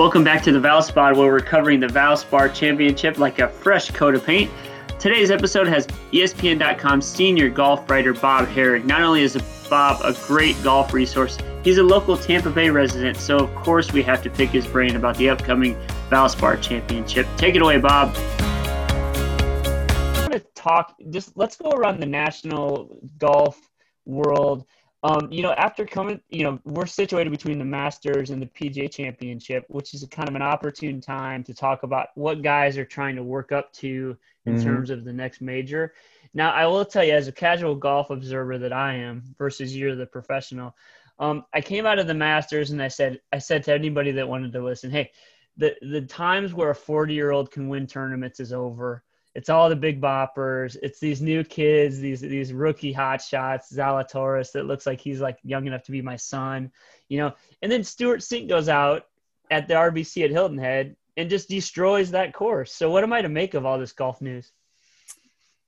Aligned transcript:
Welcome 0.00 0.24
back 0.24 0.42
to 0.44 0.50
the 0.50 0.58
Valspod, 0.58 1.14
where 1.14 1.26
we're 1.26 1.40
covering 1.40 1.78
the 1.78 1.86
Valspar 1.86 2.54
Championship 2.54 3.18
like 3.18 3.38
a 3.38 3.48
fresh 3.48 3.90
coat 3.90 4.14
of 4.14 4.24
paint. 4.24 4.50
Today's 4.98 5.30
episode 5.30 5.68
has 5.68 5.86
ESPN.com 6.10 7.02
senior 7.02 7.50
golf 7.50 7.90
writer 7.90 8.14
Bob 8.14 8.48
Harig. 8.48 8.86
Not 8.86 9.02
only 9.02 9.20
is 9.20 9.36
Bob 9.68 10.00
a 10.02 10.14
great 10.26 10.56
golf 10.62 10.94
resource, 10.94 11.36
he's 11.62 11.76
a 11.76 11.82
local 11.82 12.16
Tampa 12.16 12.48
Bay 12.48 12.70
resident, 12.70 13.18
so 13.18 13.40
of 13.40 13.54
course 13.54 13.92
we 13.92 14.02
have 14.02 14.22
to 14.22 14.30
pick 14.30 14.48
his 14.48 14.66
brain 14.66 14.96
about 14.96 15.18
the 15.18 15.28
upcoming 15.28 15.74
Valspar 16.08 16.62
Championship. 16.62 17.26
Take 17.36 17.54
it 17.54 17.60
away, 17.60 17.76
Bob. 17.76 18.14
I 18.16 20.16
want 20.18 20.32
to 20.32 20.40
talk, 20.54 20.96
just 21.10 21.36
let's 21.36 21.56
go 21.56 21.72
around 21.72 22.00
the 22.00 22.06
national 22.06 22.98
golf 23.18 23.60
world 24.06 24.64
um, 25.02 25.28
you 25.32 25.42
know, 25.42 25.52
after 25.52 25.86
coming, 25.86 26.20
you 26.28 26.44
know, 26.44 26.60
we're 26.64 26.86
situated 26.86 27.30
between 27.30 27.58
the 27.58 27.64
Masters 27.64 28.30
and 28.30 28.40
the 28.40 28.46
PGA 28.46 28.92
Championship, 28.92 29.64
which 29.68 29.94
is 29.94 30.06
kind 30.10 30.28
of 30.28 30.34
an 30.34 30.42
opportune 30.42 31.00
time 31.00 31.42
to 31.44 31.54
talk 31.54 31.84
about 31.84 32.08
what 32.16 32.42
guys 32.42 32.76
are 32.76 32.84
trying 32.84 33.16
to 33.16 33.22
work 33.22 33.50
up 33.50 33.72
to 33.74 34.16
in 34.44 34.54
mm-hmm. 34.54 34.64
terms 34.64 34.90
of 34.90 35.04
the 35.04 35.12
next 35.12 35.40
major. 35.40 35.94
Now, 36.34 36.52
I 36.52 36.66
will 36.66 36.84
tell 36.84 37.02
you, 37.02 37.14
as 37.14 37.28
a 37.28 37.32
casual 37.32 37.74
golf 37.74 38.10
observer 38.10 38.58
that 38.58 38.74
I 38.74 38.94
am, 38.94 39.34
versus 39.38 39.74
you're 39.74 39.96
the 39.96 40.06
professional, 40.06 40.76
um, 41.18 41.44
I 41.54 41.62
came 41.62 41.86
out 41.86 41.98
of 41.98 42.06
the 42.06 42.14
Masters 42.14 42.70
and 42.70 42.82
I 42.82 42.88
said, 42.88 43.20
I 43.32 43.38
said 43.38 43.64
to 43.64 43.74
anybody 43.74 44.12
that 44.12 44.28
wanted 44.28 44.52
to 44.52 44.62
listen, 44.62 44.90
hey, 44.90 45.12
the 45.56 45.74
the 45.82 46.02
times 46.02 46.54
where 46.54 46.70
a 46.70 46.74
40 46.74 47.14
year 47.14 47.30
old 47.30 47.50
can 47.50 47.68
win 47.68 47.86
tournaments 47.86 48.40
is 48.40 48.52
over 48.52 49.02
it's 49.34 49.48
all 49.48 49.68
the 49.68 49.76
big 49.76 50.00
boppers. 50.00 50.76
It's 50.82 50.98
these 50.98 51.22
new 51.22 51.44
kids, 51.44 52.00
these 52.00 52.20
these 52.20 52.52
rookie 52.52 52.92
hot 52.92 53.22
shots, 53.22 53.72
Zalatoris 53.72 54.52
that 54.52 54.66
looks 54.66 54.86
like 54.86 55.00
he's 55.00 55.20
like 55.20 55.38
young 55.42 55.66
enough 55.66 55.84
to 55.84 55.92
be 55.92 56.02
my 56.02 56.16
son, 56.16 56.72
you 57.08 57.18
know. 57.18 57.32
And 57.62 57.70
then 57.70 57.84
Stewart 57.84 58.20
Cink 58.20 58.48
goes 58.48 58.68
out 58.68 59.04
at 59.50 59.68
the 59.68 59.74
RBC 59.74 60.24
at 60.24 60.30
Hilton 60.30 60.58
Head 60.58 60.96
and 61.16 61.30
just 61.30 61.48
destroys 61.48 62.10
that 62.10 62.34
course. 62.34 62.72
So 62.72 62.90
what 62.90 63.04
am 63.04 63.12
I 63.12 63.22
to 63.22 63.28
make 63.28 63.54
of 63.54 63.64
all 63.64 63.78
this 63.78 63.92
golf 63.92 64.20
news? 64.20 64.52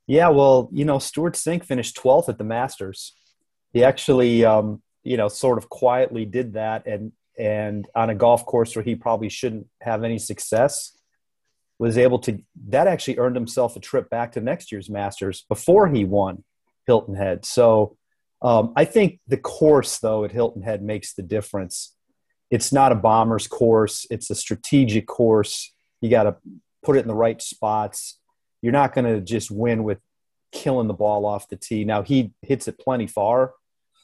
Yeah, 0.07 0.29
well, 0.29 0.69
you 0.73 0.85
know, 0.85 0.99
Stewart 0.99 1.35
Cink 1.35 1.65
finished 1.65 1.97
12th 1.97 2.29
at 2.29 2.39
the 2.39 2.45
Masters. 2.45 3.15
He 3.73 3.85
actually, 3.85 4.45
um, 4.45 4.83
you 5.05 5.17
know, 5.17 5.29
sort 5.29 5.59
of 5.59 5.69
quietly 5.69 6.25
did 6.25 6.55
that, 6.55 6.87
and 6.87 7.13
and 7.39 7.87
on 7.95 8.11
a 8.11 8.15
golf 8.15 8.45
course 8.45 8.75
where 8.75 8.85
he 8.85 8.97
probably 8.97 9.29
shouldn't 9.29 9.67
have 9.81 10.03
any 10.03 10.19
success 10.19 10.99
was 11.83 11.99
able 11.99 12.21
to 12.21 12.39
that 12.69 12.87
actually 12.87 13.19
earned 13.19 13.35
himself 13.35 13.75
a 13.75 13.81
trip 13.81 14.09
back 14.09 14.31
to 14.31 14.41
next 14.41 14.71
year's 14.71 14.89
Masters 14.89 15.45
before 15.49 15.89
he 15.89 16.05
won 16.05 16.45
Hilton 16.87 17.17
Head. 17.17 17.45
So 17.45 17.97
um, 18.41 18.73
I 18.77 18.85
think 18.85 19.19
the 19.27 19.37
course 19.37 19.99
though 19.99 20.25
at 20.25 20.31
Hilton 20.31 20.63
Head 20.63 20.81
makes 20.81 21.15
the 21.15 21.23
difference. 21.23 21.97
It's 22.53 22.73
not 22.73 22.93
a 22.93 22.95
bomber's 22.95 23.49
course; 23.49 24.07
it's 24.11 24.31
a 24.31 24.37
strategic 24.37 25.09
course. 25.09 25.75
You 26.01 26.09
got 26.09 26.23
to 26.23 26.37
put 26.85 26.97
it 26.97 27.01
in 27.01 27.09
the 27.09 27.15
right 27.15 27.43
spots. 27.43 28.17
You're 28.61 28.73
not 28.73 28.95
going 28.95 29.13
to 29.13 29.21
just 29.21 29.51
win 29.51 29.83
with 29.83 29.99
killing 30.53 30.87
the 30.87 30.95
ball 30.95 31.27
off 31.27 31.49
the 31.49 31.57
tee. 31.57 31.85
Now 31.85 32.03
he 32.03 32.33
hits 32.43 32.69
it 32.69 32.79
plenty 32.79 33.09
far, 33.09 33.55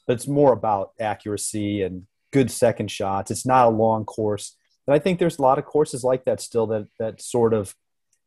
but 0.05 0.15
it's 0.15 0.27
more 0.27 0.53
about 0.53 0.91
accuracy 0.99 1.83
and 1.83 2.09
good 2.33 2.51
second 2.51 2.91
shots. 2.91 3.31
It's 3.31 3.47
not 3.47 3.67
a 3.67 3.71
long 3.71 4.05
course. 4.05 4.57
And 4.89 4.95
I 4.95 4.99
think 4.99 5.19
there's 5.19 5.39
a 5.39 5.43
lot 5.43 5.59
of 5.59 5.67
courses 5.67 6.03
like 6.03 6.25
that 6.25 6.41
still 6.41 6.67
that 6.69 6.89
that 6.99 7.21
sort 7.21 7.53
of, 7.53 7.75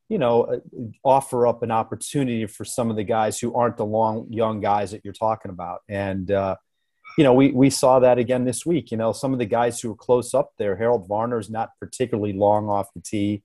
you 0.09 0.20
know, 0.20 0.44
uh, 0.44 0.59
offer 1.03 1.48
up 1.48 1.64
an 1.64 1.72
opportunity 1.72 2.45
for 2.45 2.64
some 2.66 2.92
of 2.92 2.95
the 2.95 3.03
guys 3.03 3.40
who 3.40 3.56
aren't 3.56 3.78
the 3.78 3.86
long 3.86 4.28
young 4.30 4.62
guys 4.62 4.92
that 4.92 5.02
you're 5.03 5.12
talking 5.12 5.50
about. 5.50 5.80
And 5.90 6.30
uh, 6.30 6.58
you 7.18 7.23
know, 7.23 7.34
we 7.34 7.52
we 7.52 7.72
saw 7.72 7.98
that 8.02 8.20
again 8.20 8.45
this 8.45 8.64
week. 8.64 8.92
You 8.92 8.98
know, 8.98 9.12
some 9.12 9.34
of 9.34 9.40
the 9.40 9.45
guys 9.48 9.81
who 9.81 9.90
were 9.90 9.95
close 9.95 10.36
up 10.36 10.52
there, 10.59 10.76
Harold 10.76 11.09
Varner's 11.09 11.50
not 11.50 11.72
particularly 11.80 12.34
long 12.34 12.70
off 12.70 12.94
the 12.94 13.02
tee. 13.02 13.42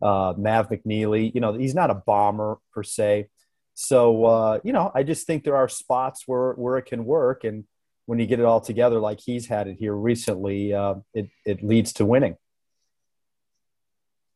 Uh, 0.00 0.34
Mav 0.38 0.68
McNealy, 0.68 1.34
you 1.34 1.40
know, 1.40 1.52
he's 1.54 1.74
not 1.74 1.90
a 1.90 1.94
bomber 1.94 2.58
per 2.72 2.84
se. 2.84 3.28
So 3.74 4.26
uh, 4.26 4.60
you 4.62 4.72
know, 4.72 4.92
I 4.94 5.02
just 5.02 5.26
think 5.26 5.42
there 5.42 5.56
are 5.56 5.68
spots 5.68 6.22
where 6.28 6.52
where 6.52 6.78
it 6.78 6.86
can 6.86 7.04
work, 7.04 7.42
and 7.42 7.64
when 8.06 8.20
you 8.20 8.26
get 8.26 8.38
it 8.38 8.44
all 8.44 8.60
together, 8.60 9.00
like 9.00 9.18
he's 9.18 9.48
had 9.48 9.66
it 9.66 9.76
here 9.76 9.94
recently, 9.94 10.72
uh, 10.72 10.94
it 11.14 11.30
it 11.44 11.64
leads 11.64 11.92
to 11.94 12.06
winning. 12.06 12.36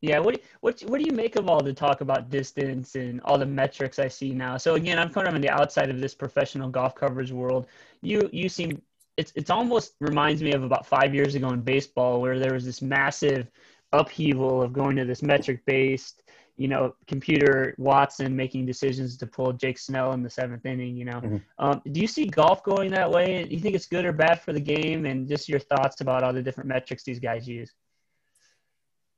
Yeah, 0.05 0.19
what 0.19 0.39
what 0.61 0.81
what 0.83 1.01
do 1.01 1.07
you 1.07 1.13
make 1.13 1.37
of 1.37 1.49
all 1.49 1.63
the 1.63 1.73
talk 1.73 2.03
about 2.03 2.29
distance 2.29 2.95
and 2.95 3.23
all 3.23 3.39
the 3.39 3.47
metrics 3.47 3.99
I 3.99 4.09
see 4.09 4.35
now? 4.35 4.59
So 4.59 4.75
again, 4.75 4.99
I'm 4.99 5.11
kind 5.11 5.27
of 5.27 5.35
on 5.35 5.41
the 5.41 5.49
outside 5.49 5.89
of 5.89 5.99
this 5.99 6.15
professional 6.15 6.69
golf 6.69 6.95
coverage 6.95 7.33
world. 7.33 7.69
You 8.03 8.29
you 8.31 8.51
seem 8.51 8.83
it's 9.17 9.33
it's 9.35 9.49
almost 9.49 9.95
reminds 10.01 10.43
me 10.43 10.53
of 10.53 10.63
about 10.63 10.85
five 10.85 11.15
years 11.15 11.35
ago 11.37 11.49
in 11.51 11.63
baseball 11.63 12.21
where 12.21 12.39
there 12.39 12.53
was 12.53 12.67
this 12.67 12.83
massive 12.83 13.51
upheaval 13.93 14.61
of 14.61 14.75
going 14.75 14.97
to 14.97 15.07
this 15.07 15.23
metric 15.23 15.63
based, 15.65 16.23
you 16.59 16.69
know, 16.69 16.95
computer 17.07 17.75
Watson 17.79 18.37
making 18.37 18.67
decisions 18.67 19.17
to 19.17 19.27
pull 19.27 19.55
Blake 19.55 19.79
Snell 19.79 20.13
in 20.13 20.23
the 20.23 20.29
seventh 20.29 20.67
inning. 20.67 20.97
You 20.97 21.07
know, 21.07 21.21
mm-hmm. 21.21 21.37
um, 21.59 21.81
do 21.91 21.99
you 21.99 22.07
see 22.07 22.27
golf 22.27 22.63
going 22.63 22.91
that 22.91 23.11
way? 23.11 23.45
Do 23.45 23.55
you 23.55 23.61
think 23.61 23.75
it's 23.75 23.87
good 23.87 24.05
or 24.05 24.13
bad 24.13 24.43
for 24.43 24.53
the 24.53 24.61
game? 24.61 25.07
And 25.07 25.27
just 25.27 25.49
your 25.49 25.61
thoughts 25.61 26.03
about 26.03 26.23
all 26.23 26.35
the 26.35 26.43
different 26.43 26.69
metrics 26.69 27.05
these 27.05 27.21
guys 27.21 27.49
use. 27.49 27.73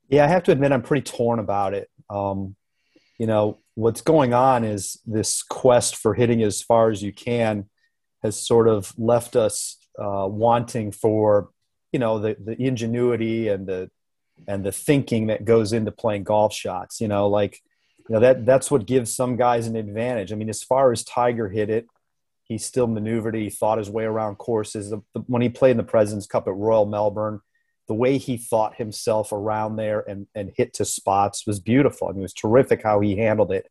Yeah, 0.08 0.24
I 0.24 0.28
have 0.28 0.44
to 0.44 0.52
admit 0.52 0.72
I'm 0.72 0.82
pretty 0.82 1.02
torn 1.02 1.38
about 1.38 1.74
it. 1.74 1.90
Um, 2.08 2.56
you 3.18 3.26
know, 3.26 3.58
what's 3.74 4.00
going 4.00 4.34
on 4.34 4.64
is 4.64 5.00
this 5.06 5.42
quest 5.42 5.96
for 5.96 6.14
hitting 6.14 6.42
as 6.42 6.62
far 6.62 6.90
as 6.90 7.02
you 7.02 7.12
can 7.12 7.68
has 8.22 8.40
sort 8.40 8.68
of 8.68 8.92
left 8.98 9.36
us 9.36 9.76
uh, 9.98 10.26
wanting 10.28 10.92
for, 10.92 11.50
you 11.92 11.98
know, 11.98 12.18
the, 12.18 12.36
the 12.42 12.60
ingenuity 12.60 13.48
and 13.48 13.66
the 13.66 13.90
and 14.46 14.64
the 14.64 14.72
thinking 14.72 15.28
that 15.28 15.46
goes 15.46 15.72
into 15.72 15.90
playing 15.90 16.24
golf 16.24 16.52
shots. 16.52 17.00
You 17.00 17.08
know, 17.08 17.28
like 17.28 17.60
you 18.08 18.14
know 18.14 18.20
that 18.20 18.44
that's 18.44 18.70
what 18.70 18.86
gives 18.86 19.14
some 19.14 19.36
guys 19.36 19.66
an 19.66 19.76
advantage. 19.76 20.32
I 20.32 20.36
mean, 20.36 20.50
as 20.50 20.62
far 20.62 20.92
as 20.92 21.04
Tiger 21.04 21.48
hit 21.48 21.70
it, 21.70 21.86
he 22.44 22.58
still 22.58 22.86
maneuvered. 22.86 23.34
He 23.34 23.50
thought 23.50 23.78
his 23.78 23.90
way 23.90 24.04
around 24.04 24.36
courses. 24.36 24.90
The, 24.90 25.02
the, 25.14 25.20
when 25.26 25.42
he 25.42 25.48
played 25.48 25.72
in 25.72 25.76
the 25.78 25.82
Presidents 25.82 26.26
Cup 26.26 26.46
at 26.46 26.54
Royal 26.54 26.86
Melbourne, 26.86 27.40
the 27.88 27.94
way 27.94 28.18
he 28.18 28.36
thought 28.36 28.76
himself 28.76 29.32
around 29.32 29.76
there 29.76 30.00
and, 30.00 30.26
and 30.34 30.52
hit 30.56 30.74
to 30.74 30.84
spots 30.84 31.46
was 31.46 31.60
beautiful. 31.60 32.08
I 32.08 32.12
mean, 32.12 32.20
it 32.20 32.22
was 32.22 32.32
terrific 32.32 32.82
how 32.82 33.00
he 33.00 33.16
handled 33.16 33.52
it. 33.52 33.68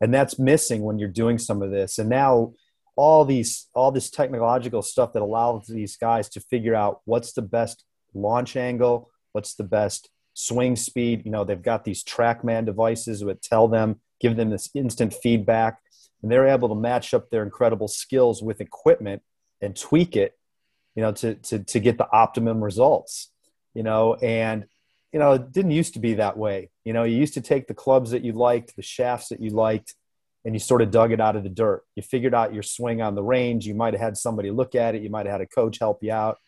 And 0.00 0.14
that's 0.14 0.38
missing 0.38 0.82
when 0.82 0.98
you're 0.98 1.08
doing 1.08 1.38
some 1.38 1.60
of 1.60 1.70
this. 1.70 1.98
And 1.98 2.08
now 2.08 2.54
all 2.96 3.24
these 3.24 3.68
all 3.74 3.92
this 3.92 4.10
technological 4.10 4.82
stuff 4.82 5.12
that 5.12 5.22
allows 5.22 5.66
these 5.66 5.96
guys 5.96 6.28
to 6.30 6.40
figure 6.40 6.74
out 6.74 7.00
what's 7.04 7.32
the 7.32 7.42
best 7.42 7.84
launch 8.14 8.56
angle, 8.56 9.10
what's 9.32 9.54
the 9.54 9.64
best 9.64 10.10
swing 10.34 10.76
speed. 10.76 11.22
You 11.24 11.30
know, 11.30 11.44
they've 11.44 11.60
got 11.60 11.84
these 11.84 12.02
TrackMan 12.02 12.64
devices 12.64 13.20
that 13.20 13.42
tell 13.42 13.68
them, 13.68 14.00
give 14.20 14.36
them 14.36 14.50
this 14.50 14.70
instant 14.74 15.14
feedback, 15.14 15.78
and 16.22 16.32
they're 16.32 16.48
able 16.48 16.68
to 16.68 16.74
match 16.74 17.12
up 17.12 17.30
their 17.30 17.42
incredible 17.42 17.88
skills 17.88 18.42
with 18.42 18.60
equipment 18.60 19.22
and 19.60 19.76
tweak 19.76 20.16
it, 20.16 20.38
you 20.94 21.02
know, 21.02 21.12
to 21.12 21.34
to 21.34 21.58
to 21.58 21.80
get 21.80 21.98
the 21.98 22.10
optimum 22.10 22.62
results 22.62 23.30
you 23.78 23.84
know, 23.84 24.14
and 24.14 24.66
you 25.12 25.20
know, 25.20 25.34
it 25.34 25.52
didn't 25.52 25.70
used 25.70 25.94
to 25.94 26.00
be 26.00 26.14
that 26.14 26.36
way. 26.36 26.70
You 26.84 26.92
know, 26.92 27.04
you 27.04 27.16
used 27.16 27.34
to 27.34 27.40
take 27.40 27.68
the 27.68 27.74
clubs 27.74 28.10
that 28.10 28.24
you 28.24 28.32
liked, 28.32 28.74
the 28.74 28.82
shafts 28.82 29.28
that 29.28 29.40
you 29.40 29.50
liked, 29.50 29.94
and 30.44 30.52
you 30.52 30.58
sort 30.58 30.82
of 30.82 30.90
dug 30.90 31.12
it 31.12 31.20
out 31.20 31.36
of 31.36 31.44
the 31.44 31.48
dirt. 31.48 31.84
You 31.94 32.02
figured 32.02 32.34
out 32.34 32.52
your 32.52 32.64
swing 32.64 33.00
on 33.00 33.14
the 33.14 33.22
range. 33.22 33.66
You 33.66 33.76
might 33.76 33.94
have 33.94 34.00
had 34.00 34.16
somebody 34.16 34.50
look 34.50 34.74
at 34.74 34.96
it. 34.96 35.02
You 35.02 35.10
might 35.10 35.26
have 35.26 35.34
had 35.34 35.40
a 35.42 35.46
coach 35.46 35.78
help 35.78 36.02
you 36.02 36.12
out. 36.12 36.38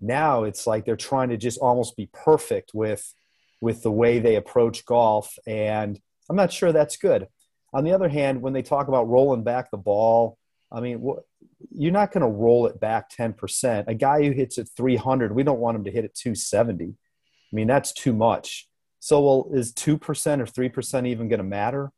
Now 0.00 0.44
it's 0.44 0.66
like 0.66 0.86
they're 0.86 0.96
trying 0.96 1.28
to 1.28 1.36
just 1.36 1.58
almost 1.58 1.94
be 1.94 2.08
perfect 2.10 2.70
with 2.72 3.04
with 3.60 3.82
the 3.82 3.92
way 3.92 4.18
they 4.18 4.36
approach 4.36 4.86
golf, 4.86 5.38
and 5.46 6.00
I'm 6.30 6.36
not 6.36 6.54
sure 6.54 6.72
that's 6.72 6.96
good. 6.96 7.28
On 7.74 7.84
the 7.84 7.92
other 7.92 8.08
hand, 8.08 8.40
when 8.40 8.54
they 8.54 8.62
talk 8.62 8.88
about 8.88 9.10
rolling 9.10 9.44
back 9.44 9.70
the 9.70 9.76
ball, 9.76 10.38
I 10.72 10.80
mean, 10.80 11.06
you're 11.70 11.92
not 11.92 12.12
going 12.12 12.22
to 12.22 12.28
roll 12.28 12.66
it 12.66 12.80
back 12.80 13.10
10%. 13.10 13.84
A 13.86 13.94
guy 13.94 14.24
who 14.24 14.32
hits 14.32 14.58
at 14.58 14.68
300, 14.76 15.34
we 15.34 15.42
don't 15.42 15.60
want 15.60 15.76
him 15.76 15.84
to 15.84 15.90
hit 15.90 16.04
at 16.04 16.14
270. 16.14 16.84
I 16.84 16.94
mean, 17.52 17.66
that's 17.66 17.92
too 17.92 18.12
much. 18.12 18.68
So, 19.00 19.20
well, 19.20 19.50
is 19.52 19.72
2% 19.72 19.96
or 20.40 20.68
3% 20.70 21.06
even 21.06 21.28
going 21.28 21.38
to 21.38 21.44
matter? 21.44 21.90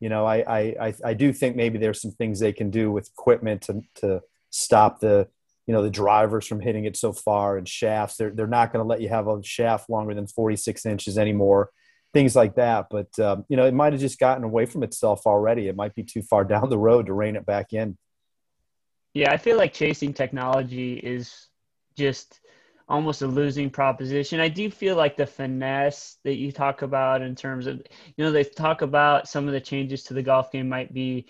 You 0.00 0.08
know, 0.08 0.26
I, 0.26 0.76
I, 0.80 0.94
I 1.04 1.14
do 1.14 1.32
think 1.32 1.56
maybe 1.56 1.78
there's 1.78 2.00
some 2.00 2.12
things 2.12 2.38
they 2.38 2.52
can 2.52 2.70
do 2.70 2.90
with 2.90 3.08
equipment 3.08 3.62
to, 3.62 3.82
to 3.96 4.22
stop 4.50 5.00
the, 5.00 5.28
you 5.66 5.74
know, 5.74 5.82
the 5.82 5.90
drivers 5.90 6.46
from 6.46 6.60
hitting 6.60 6.84
it 6.84 6.96
so 6.96 7.12
far 7.12 7.56
and 7.56 7.68
shafts. 7.68 8.16
They're, 8.16 8.30
they're 8.30 8.46
not 8.46 8.72
going 8.72 8.84
to 8.84 8.88
let 8.88 9.00
you 9.00 9.08
have 9.08 9.26
a 9.26 9.42
shaft 9.42 9.90
longer 9.90 10.14
than 10.14 10.26
46 10.26 10.86
inches 10.86 11.18
anymore, 11.18 11.70
things 12.12 12.36
like 12.36 12.54
that. 12.56 12.86
But, 12.90 13.18
um, 13.18 13.44
you 13.48 13.56
know, 13.56 13.66
it 13.66 13.74
might 13.74 13.92
have 13.92 14.00
just 14.00 14.18
gotten 14.18 14.44
away 14.44 14.66
from 14.66 14.82
itself 14.82 15.26
already. 15.26 15.68
It 15.68 15.76
might 15.76 15.94
be 15.94 16.04
too 16.04 16.22
far 16.22 16.44
down 16.44 16.70
the 16.70 16.78
road 16.78 17.06
to 17.06 17.12
rein 17.12 17.36
it 17.36 17.46
back 17.46 17.72
in. 17.72 17.96
Yeah, 19.16 19.32
I 19.32 19.38
feel 19.38 19.56
like 19.56 19.72
chasing 19.72 20.12
technology 20.12 20.98
is 20.98 21.48
just 21.96 22.40
almost 22.86 23.22
a 23.22 23.26
losing 23.26 23.70
proposition. 23.70 24.40
I 24.40 24.48
do 24.48 24.70
feel 24.70 24.94
like 24.94 25.16
the 25.16 25.24
finesse 25.24 26.18
that 26.24 26.34
you 26.34 26.52
talk 26.52 26.82
about 26.82 27.22
in 27.22 27.34
terms 27.34 27.66
of, 27.66 27.76
you 27.78 28.24
know, 28.24 28.30
they 28.30 28.44
talk 28.44 28.82
about 28.82 29.26
some 29.26 29.46
of 29.46 29.54
the 29.54 29.60
changes 29.60 30.02
to 30.02 30.14
the 30.14 30.22
golf 30.22 30.52
game 30.52 30.68
might 30.68 30.92
be 30.92 31.24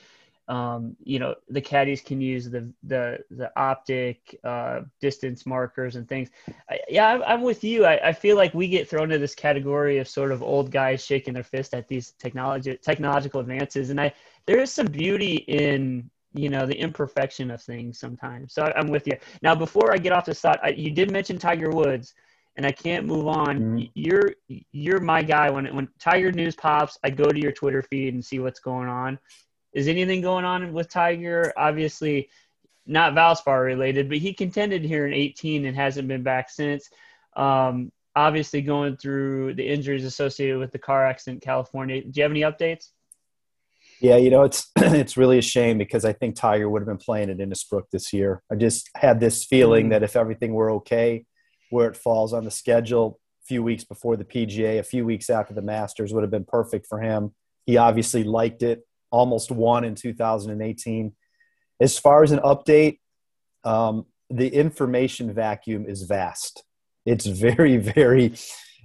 um, 0.49 0.97
you 1.03 1.19
know 1.19 1.35
the 1.49 1.61
caddies 1.61 2.01
can 2.01 2.21
use 2.21 2.49
the 2.49 2.73
the 2.85 3.19
the 3.31 3.51
optic 3.57 4.39
uh, 4.45 4.83
distance 5.01 5.45
markers 5.45 5.97
and 5.97 6.09
things. 6.09 6.31
I, 6.71 6.79
yeah, 6.89 7.09
I'm, 7.09 7.23
I'm, 7.25 7.43
with 7.43 7.65
you. 7.65 7.85
I, 7.85 8.09
I 8.09 8.13
feel 8.13 8.37
like 8.37 8.55
we 8.55 8.69
get 8.69 8.89
thrown 8.89 9.11
into 9.11 9.19
this 9.19 9.35
category 9.35 9.99
of 9.99 10.07
sort 10.07 10.31
of 10.31 10.45
old 10.45 10.71
guys 10.71 11.05
shaking 11.05 11.35
their 11.35 11.43
fist 11.43 11.75
at 11.75 11.89
these 11.89 12.13
technology 12.13 12.77
technological 12.77 13.41
advances, 13.41 13.91
and 13.91 14.01
I 14.01 14.13
there 14.47 14.61
is 14.61 14.71
some 14.71 14.87
beauty 14.87 15.35
in 15.49 16.09
you 16.35 16.49
know 16.49 16.67
the 16.67 16.79
imperfection 16.79 17.51
of 17.51 17.63
things 17.63 17.99
sometimes. 17.99 18.53
So 18.55 18.65
I, 18.65 18.79
am 18.79 18.89
with 18.89 19.07
you. 19.07 19.17
Now, 19.43 19.55
before 19.55 19.93
I 19.93 19.99
get 19.99 20.13
off 20.13 20.27
this 20.27 20.41
thought, 20.41 20.61
I, 20.63 20.71
you 20.71 20.91
did 20.91 21.11
mention 21.11 21.39
Tiger 21.39 21.71
Woods, 21.71 22.15
and 22.57 22.67
I 22.67 22.73
can't 22.73 23.07
move 23.07 23.27
on. 23.27 23.59
Mm-hmm. 23.59 23.85
You're 23.95 24.35
you're 24.73 25.01
my 25.01 25.23
guy 25.23 25.51
when 25.51 25.75
when 25.75 25.89
Tiger 25.99 26.33
news 26.33 26.55
pops. 26.55 26.99
I 27.05 27.11
go 27.11 27.25
to 27.25 27.41
your 27.41 27.53
Twitter 27.53 27.83
feed 27.83 28.15
and 28.15 28.25
see 28.25 28.39
what's 28.39 28.61
going 28.61 28.89
on 28.89 29.19
is 29.77 29.89
anything 29.89 30.23
going 30.23 30.47
on 30.47 30.73
with 30.73 30.89
Tiger? 30.89 31.53
Obviously, 31.55 32.31
not 32.87 33.13
Valspar 33.13 33.63
related, 33.63 34.09
but 34.09 34.17
he 34.17 34.33
contended 34.33 34.83
here 34.83 35.07
in 35.07 35.13
18 35.13 35.67
and 35.67 35.77
hasn't 35.77 36.09
been 36.09 36.23
back 36.23 36.49
since. 36.49 36.89
Um, 37.37 37.93
obviously, 38.17 38.63
going 38.63 38.97
through 38.97 39.53
the 39.53 39.69
injuries 39.69 40.07
associated 40.07 40.59
with 40.59 40.73
the 40.73 40.79
car 40.79 41.07
accident 41.07 41.45
in 41.45 41.47
California. 41.47 42.01
Do 42.01 42.11
you 42.15 42.23
have 42.23 42.33
any 42.33 42.41
updates? 42.41 42.89
Yeah, 44.01 44.17
you 44.17 44.31
know 44.31 44.43
it's 44.43 44.71
it's 44.77 45.17
really 45.17 45.39
a 45.39 45.43
shame 45.43 45.79
because 45.79 46.05
I 46.05 46.13
think 46.13 46.37
Tiger 46.37 46.69
would 46.69 46.83
have 46.83 46.89
been 46.89 46.97
playing 46.99 47.31
at 47.31 47.39
Innisbrook 47.39 47.85
this 47.93 48.13
year. 48.13 48.43
I 48.51 48.57
just 48.57 48.91
had 48.95 49.21
this 49.21 49.45
feeling 49.45 49.85
mm-hmm. 49.85 49.91
that 49.93 50.03
if 50.03 50.17
everything 50.17 50.53
were 50.53 50.71
okay, 50.73 51.25
where 51.71 51.89
it 51.89 51.97
falls 51.97 52.33
on 52.33 52.45
the 52.45 52.51
schedule, 52.51 53.19
a 53.43 53.47
few 53.47 53.63
weeks 53.63 53.85
before 53.85 54.17
the 54.17 54.25
PGA, 54.25 54.79
a 54.79 54.83
few 54.83 55.07
weeks 55.07 55.31
after 55.31 55.55
the 55.55 55.63
Masters 55.63 56.13
would 56.13 56.23
have 56.23 56.31
been 56.31 56.45
perfect 56.45 56.87
for 56.87 57.01
him. 57.01 57.35
He 57.65 57.77
obviously 57.77 58.25
liked 58.25 58.63
it 58.63 58.87
almost 59.11 59.51
won 59.51 59.85
in 59.85 59.95
2018. 59.95 61.13
As 61.81 61.99
far 61.99 62.23
as 62.23 62.33
an 62.33 62.41
update, 62.41 62.99
um, 63.65 64.07
the 64.31 64.49
information 64.49 65.33
vacuum 65.33 65.87
is 65.87 66.03
vast. 66.03 66.65
It's 67.05 67.27
very, 67.27 67.77
very, 67.77 68.35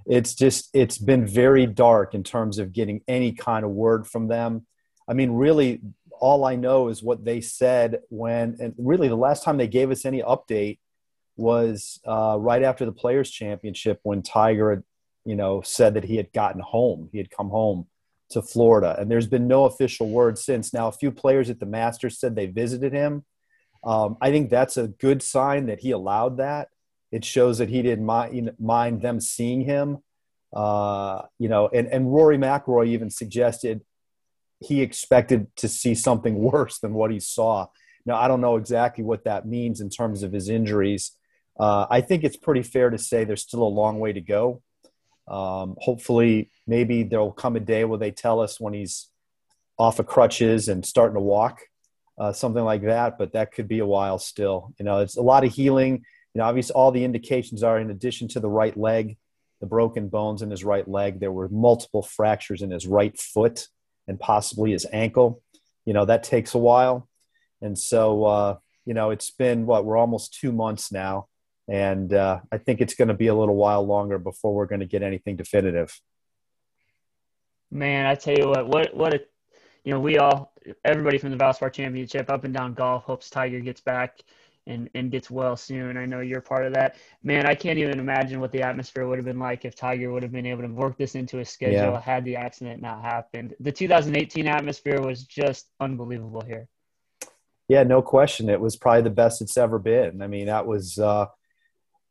it's 0.06 0.34
just, 0.34 0.70
it's 0.74 0.98
been 0.98 1.26
very 1.26 1.66
dark 1.66 2.14
in 2.14 2.22
terms 2.22 2.58
of 2.58 2.72
getting 2.72 3.02
any 3.08 3.32
kind 3.32 3.64
of 3.64 3.70
word 3.70 4.06
from 4.06 4.28
them. 4.28 4.66
I 5.12 5.14
mean, 5.14 5.32
really, 5.32 5.82
all 6.20 6.46
I 6.46 6.56
know 6.56 6.88
is 6.88 7.02
what 7.02 7.22
they 7.22 7.42
said 7.42 8.00
when, 8.08 8.56
and 8.60 8.72
really 8.78 9.08
the 9.08 9.14
last 9.14 9.44
time 9.44 9.58
they 9.58 9.68
gave 9.68 9.90
us 9.90 10.06
any 10.06 10.22
update 10.22 10.78
was 11.36 12.00
uh, 12.06 12.38
right 12.40 12.62
after 12.62 12.86
the 12.86 12.92
Players' 12.92 13.30
Championship 13.30 14.00
when 14.04 14.22
Tiger 14.22 14.82
you 15.26 15.36
know, 15.36 15.60
said 15.60 15.92
that 15.92 16.04
he 16.04 16.16
had 16.16 16.32
gotten 16.32 16.62
home, 16.62 17.10
he 17.12 17.18
had 17.18 17.30
come 17.30 17.50
home 17.50 17.86
to 18.30 18.40
Florida. 18.40 18.96
And 18.98 19.10
there's 19.10 19.26
been 19.26 19.46
no 19.46 19.66
official 19.66 20.08
word 20.08 20.38
since. 20.38 20.72
Now, 20.72 20.88
a 20.88 20.92
few 20.92 21.12
players 21.12 21.50
at 21.50 21.60
the 21.60 21.66
Masters 21.66 22.18
said 22.18 22.34
they 22.34 22.46
visited 22.46 22.94
him. 22.94 23.26
Um, 23.84 24.16
I 24.22 24.30
think 24.30 24.48
that's 24.48 24.78
a 24.78 24.88
good 24.88 25.22
sign 25.22 25.66
that 25.66 25.80
he 25.80 25.90
allowed 25.90 26.38
that. 26.38 26.68
It 27.10 27.24
shows 27.26 27.58
that 27.58 27.68
he 27.68 27.82
didn't 27.82 28.06
mind, 28.06 28.52
mind 28.58 29.02
them 29.02 29.20
seeing 29.20 29.60
him. 29.60 29.98
Uh, 30.54 31.22
you 31.38 31.48
know, 31.48 31.68
and, 31.68 31.88
and 31.88 32.12
Rory 32.12 32.38
McIlroy 32.38 32.88
even 32.88 33.10
suggested 33.10 33.82
he 34.62 34.82
expected 34.82 35.54
to 35.56 35.68
see 35.68 35.94
something 35.94 36.38
worse 36.52 36.78
than 36.78 36.94
what 36.94 37.10
he 37.10 37.20
saw. 37.20 37.66
Now, 38.04 38.16
I 38.16 38.28
don't 38.28 38.40
know 38.40 38.56
exactly 38.56 39.04
what 39.04 39.24
that 39.24 39.46
means 39.46 39.80
in 39.80 39.88
terms 39.88 40.22
of 40.22 40.32
his 40.32 40.48
injuries. 40.48 41.12
Uh, 41.58 41.86
I 41.90 42.00
think 42.00 42.24
it's 42.24 42.36
pretty 42.36 42.62
fair 42.62 42.90
to 42.90 42.98
say 42.98 43.24
there's 43.24 43.42
still 43.42 43.62
a 43.62 43.64
long 43.64 44.00
way 44.00 44.12
to 44.12 44.20
go. 44.20 44.62
Um, 45.28 45.76
hopefully, 45.78 46.50
maybe 46.66 47.04
there'll 47.04 47.32
come 47.32 47.54
a 47.56 47.60
day 47.60 47.84
where 47.84 47.98
they 47.98 48.10
tell 48.10 48.40
us 48.40 48.58
when 48.58 48.74
he's 48.74 49.08
off 49.78 49.98
of 49.98 50.06
crutches 50.06 50.68
and 50.68 50.84
starting 50.84 51.14
to 51.14 51.20
walk, 51.20 51.60
uh, 52.18 52.32
something 52.32 52.64
like 52.64 52.82
that. 52.82 53.18
But 53.18 53.34
that 53.34 53.52
could 53.52 53.68
be 53.68 53.78
a 53.78 53.86
while 53.86 54.18
still. 54.18 54.74
You 54.78 54.84
know, 54.84 54.98
it's 54.98 55.16
a 55.16 55.22
lot 55.22 55.44
of 55.44 55.52
healing. 55.52 56.04
You 56.34 56.38
know, 56.38 56.44
obviously, 56.44 56.74
all 56.74 56.90
the 56.90 57.04
indications 57.04 57.62
are 57.62 57.78
in 57.78 57.90
addition 57.90 58.26
to 58.28 58.40
the 58.40 58.48
right 58.48 58.76
leg, 58.76 59.16
the 59.60 59.66
broken 59.66 60.08
bones 60.08 60.42
in 60.42 60.50
his 60.50 60.64
right 60.64 60.88
leg, 60.88 61.20
there 61.20 61.30
were 61.30 61.48
multiple 61.48 62.02
fractures 62.02 62.62
in 62.62 62.70
his 62.72 62.86
right 62.86 63.16
foot 63.16 63.68
and 64.08 64.18
possibly 64.18 64.72
his 64.72 64.86
ankle. 64.92 65.42
You 65.84 65.92
know, 65.92 66.04
that 66.04 66.22
takes 66.22 66.54
a 66.54 66.58
while. 66.58 67.08
And 67.60 67.78
so, 67.78 68.24
uh, 68.24 68.56
you 68.84 68.94
know, 68.94 69.10
it's 69.10 69.30
been 69.30 69.66
what 69.66 69.84
we're 69.84 69.96
almost 69.96 70.38
two 70.38 70.52
months 70.52 70.92
now 70.92 71.28
and 71.68 72.12
uh, 72.12 72.40
I 72.50 72.58
think 72.58 72.80
it's 72.80 72.94
going 72.94 73.08
to 73.08 73.14
be 73.14 73.28
a 73.28 73.34
little 73.34 73.54
while 73.54 73.86
longer 73.86 74.18
before 74.18 74.54
we're 74.54 74.66
going 74.66 74.80
to 74.80 74.86
get 74.86 75.02
anything 75.02 75.36
definitive. 75.36 75.98
Man, 77.70 78.06
I 78.06 78.14
tell 78.14 78.36
you 78.36 78.48
what, 78.48 78.68
what 78.68 78.94
what 78.94 79.14
a 79.14 79.20
you 79.84 79.92
know 79.92 80.00
we 80.00 80.18
all 80.18 80.52
everybody 80.84 81.18
from 81.18 81.30
the 81.30 81.36
Valspar 81.36 81.72
Championship 81.72 82.30
up 82.30 82.44
and 82.44 82.52
down 82.52 82.74
golf 82.74 83.04
hopes 83.04 83.30
Tiger 83.30 83.60
gets 83.60 83.80
back 83.80 84.18
and 84.66 84.88
and 84.94 85.10
gets 85.10 85.30
well 85.30 85.56
soon. 85.56 85.96
I 85.96 86.06
know 86.06 86.20
you're 86.20 86.40
part 86.40 86.66
of 86.66 86.74
that. 86.74 86.96
Man, 87.22 87.46
I 87.46 87.54
can't 87.54 87.78
even 87.78 87.98
imagine 87.98 88.40
what 88.40 88.52
the 88.52 88.62
atmosphere 88.62 89.06
would 89.06 89.18
have 89.18 89.24
been 89.24 89.38
like 89.38 89.64
if 89.64 89.74
Tiger 89.74 90.12
would 90.12 90.22
have 90.22 90.32
been 90.32 90.46
able 90.46 90.62
to 90.62 90.68
work 90.68 90.96
this 90.96 91.14
into 91.14 91.38
his 91.38 91.48
schedule 91.48 91.92
yeah. 91.92 92.00
had 92.00 92.24
the 92.24 92.36
accident 92.36 92.80
not 92.80 93.02
happened. 93.02 93.54
The 93.60 93.72
2018 93.72 94.46
atmosphere 94.46 95.00
was 95.00 95.24
just 95.24 95.70
unbelievable 95.80 96.42
here. 96.42 96.68
Yeah, 97.68 97.82
no 97.84 98.02
question. 98.02 98.48
It 98.48 98.60
was 98.60 98.76
probably 98.76 99.02
the 99.02 99.10
best 99.10 99.40
it's 99.40 99.56
ever 99.56 99.78
been. 99.78 100.22
I 100.22 100.26
mean, 100.26 100.46
that 100.46 100.66
was 100.66 100.98
uh, 100.98 101.26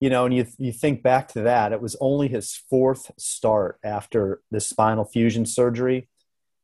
you 0.01 0.09
know, 0.09 0.25
and 0.25 0.33
you 0.33 0.47
you 0.57 0.73
think 0.73 1.03
back 1.03 1.29
to 1.29 1.41
that, 1.41 1.71
it 1.71 1.81
was 1.81 1.95
only 2.01 2.27
his 2.27 2.55
fourth 2.69 3.11
start 3.17 3.79
after 3.83 4.41
the 4.49 4.59
spinal 4.59 5.05
fusion 5.05 5.45
surgery. 5.45 6.09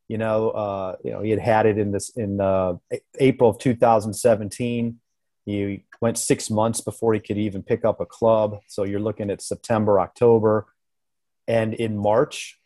You 0.08 0.18
know, 0.18 0.50
uh, 0.50 0.96
you 1.04 1.12
know, 1.12 1.22
he 1.22 1.30
had 1.30 1.40
had 1.40 1.66
it 1.68 1.78
in 1.78 1.92
this 1.92 2.10
in 2.10 2.42
uh, 2.42 2.74
April 3.20 3.52
of 3.52 3.60
2017. 3.60 5.00
He 5.48 5.86
went 6.02 6.18
six 6.18 6.50
months 6.50 6.82
before 6.82 7.14
he 7.14 7.22
could 7.22 7.38
even 7.38 7.64
pick 7.64 7.86
up 7.86 8.02
a 8.02 8.06
club. 8.06 8.60
So 8.68 8.84
you're 8.84 9.00
looking 9.00 9.32
at 9.32 9.42
September, 9.42 9.98
October, 9.98 10.66
and 11.48 11.74
in 11.74 11.98
March, 11.98 12.60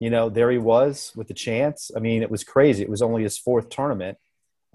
you 0.00 0.10
know, 0.10 0.28
there 0.28 0.50
he 0.50 0.58
was 0.58 1.12
with 1.16 1.28
the 1.28 1.34
chance. 1.34 1.90
I 1.96 2.00
mean, 2.00 2.22
it 2.22 2.30
was 2.30 2.44
crazy. 2.44 2.82
It 2.82 2.90
was 2.90 3.00
only 3.00 3.22
his 3.22 3.38
fourth 3.38 3.70
tournament, 3.70 4.18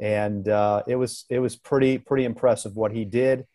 and 0.02 0.50
uh, 0.50 0.82
it 0.88 0.96
was 0.96 1.26
it 1.30 1.38
was 1.38 1.56
pretty 1.56 2.00
pretty 2.00 2.26
impressive 2.26 2.76
what 2.76 2.92
he 2.92 3.06
did 3.06 3.46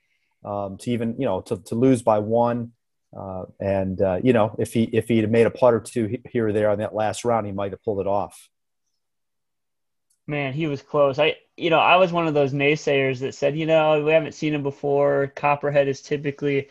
um, 0.45 0.79
to 0.79 0.93
even 0.93 1.17
you 1.19 1.27
know 1.27 1.41
to, 1.41 1.57
to 1.57 1.75
lose 1.75 2.01
by 2.01 2.21
one. 2.21 2.71
Uh, 3.17 3.47
and 3.59 4.01
uh, 4.01 4.21
you 4.23 4.33
know, 4.33 4.55
if 4.57 4.73
he 4.73 4.85
if 4.85 5.09
he 5.09 5.19
had 5.19 5.33
made 5.33 5.49
a 5.49 5.51
putt 5.51 5.75
or 5.75 5.81
two 5.81 6.17
here 6.31 6.47
or 6.47 6.53
there 6.53 6.71
on 6.71 6.79
that 6.79 6.95
last 6.95 7.25
round, 7.25 7.45
he 7.45 7.51
might 7.51 7.73
have 7.73 7.83
pulled 7.83 7.99
it 7.99 8.07
off. 8.07 8.49
Man, 10.31 10.53
he 10.53 10.69
was 10.69 10.81
close. 10.81 11.19
I 11.19 11.39
you 11.57 11.71
know 11.71 11.81
I 11.81 11.97
was 11.97 12.13
one 12.13 12.29
of 12.29 12.35
those 12.35 12.53
naysayers 12.53 13.19
that 13.19 13.35
said 13.35 13.59
you 13.59 13.67
know 13.67 14.03
we 14.05 14.13
haven't 14.13 14.35
seen 14.35 14.55
him 14.55 14.63
before. 14.63 15.33
Copperhead 15.35 15.89
is 15.89 16.03
typically 16.03 16.69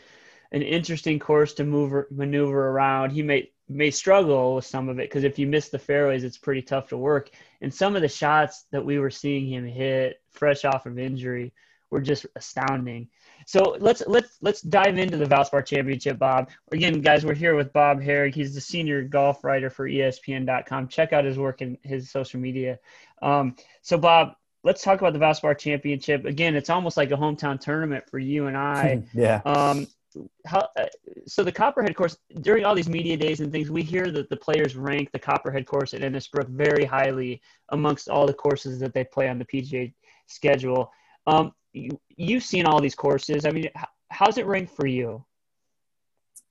an 0.53 0.61
interesting 0.61 1.19
course 1.19 1.53
to 1.55 1.65
move 1.65 2.05
maneuver 2.09 2.69
around. 2.69 3.11
He 3.11 3.21
may 3.21 3.51
may 3.67 3.91
struggle 3.91 4.55
with 4.55 4.65
some 4.65 4.87
of 4.87 4.97
it 4.99 5.09
because 5.09 5.25
if 5.25 5.37
you 5.37 5.45
miss 5.45 5.67
the 5.67 5.77
fairways, 5.77 6.23
it's 6.23 6.37
pretty 6.37 6.61
tough 6.61 6.87
to 6.89 6.97
work. 6.97 7.31
And 7.61 7.73
some 7.73 7.97
of 7.97 8.01
the 8.01 8.07
shots 8.07 8.63
that 8.71 8.85
we 8.85 8.97
were 8.97 9.11
seeing 9.11 9.45
him 9.47 9.65
hit 9.67 10.21
fresh 10.31 10.63
off 10.63 10.85
of 10.85 10.97
injury 10.97 11.51
were 11.91 12.01
just 12.01 12.25
astounding. 12.35 13.07
So 13.45 13.75
let's 13.79 14.03
let's 14.07 14.37
let's 14.41 14.61
dive 14.61 14.97
into 14.97 15.17
the 15.17 15.25
Valspar 15.25 15.65
Championship, 15.65 16.19
Bob. 16.19 16.49
Again, 16.71 17.01
guys, 17.01 17.25
we're 17.25 17.33
here 17.33 17.55
with 17.55 17.73
Bob 17.73 17.99
Harig. 17.99 18.33
He's 18.33 18.53
the 18.53 18.61
senior 18.61 19.03
golf 19.03 19.43
writer 19.43 19.69
for 19.69 19.89
ESPN.com. 19.89 20.87
Check 20.87 21.13
out 21.13 21.25
his 21.25 21.37
work 21.37 21.61
and 21.61 21.77
his 21.83 22.11
social 22.11 22.39
media. 22.39 22.79
Um, 23.21 23.55
so, 23.81 23.97
Bob, 23.97 24.33
let's 24.63 24.83
talk 24.83 24.99
about 24.99 25.13
the 25.13 25.19
Valspar 25.19 25.57
Championship. 25.57 26.25
Again, 26.25 26.55
it's 26.55 26.69
almost 26.69 26.97
like 26.97 27.11
a 27.11 27.15
hometown 27.17 27.59
tournament 27.59 28.03
for 28.09 28.19
you 28.19 28.47
and 28.47 28.57
I. 28.57 29.03
yeah. 29.13 29.41
Um, 29.45 29.87
how, 30.45 30.67
uh, 30.77 30.85
so 31.27 31.43
the 31.43 31.51
Copperhead 31.51 31.95
course 31.95 32.17
during 32.41 32.65
all 32.65 32.73
these 32.73 32.89
media 32.89 33.15
days 33.15 33.41
and 33.41 33.51
things, 33.51 33.69
we 33.69 33.83
hear 33.83 34.11
that 34.11 34.29
the 34.29 34.37
players 34.37 34.75
rank 34.75 35.11
the 35.11 35.19
Copperhead 35.19 35.65
course 35.65 35.93
at 35.93 36.01
Innisbrook 36.01 36.47
very 36.49 36.83
highly 36.83 37.41
amongst 37.69 38.09
all 38.09 38.25
the 38.25 38.33
courses 38.33 38.79
that 38.79 38.93
they 38.93 39.03
play 39.03 39.29
on 39.29 39.37
the 39.37 39.45
PGA 39.45 39.93
schedule. 40.27 40.91
Um, 41.27 41.53
you, 41.73 41.99
you've 42.15 42.43
seen 42.43 42.65
all 42.65 42.81
these 42.81 42.95
courses. 42.95 43.45
I 43.45 43.51
mean, 43.51 43.69
how's 44.09 44.37
it 44.37 44.45
ranked 44.45 44.75
for 44.75 44.87
you? 44.87 45.25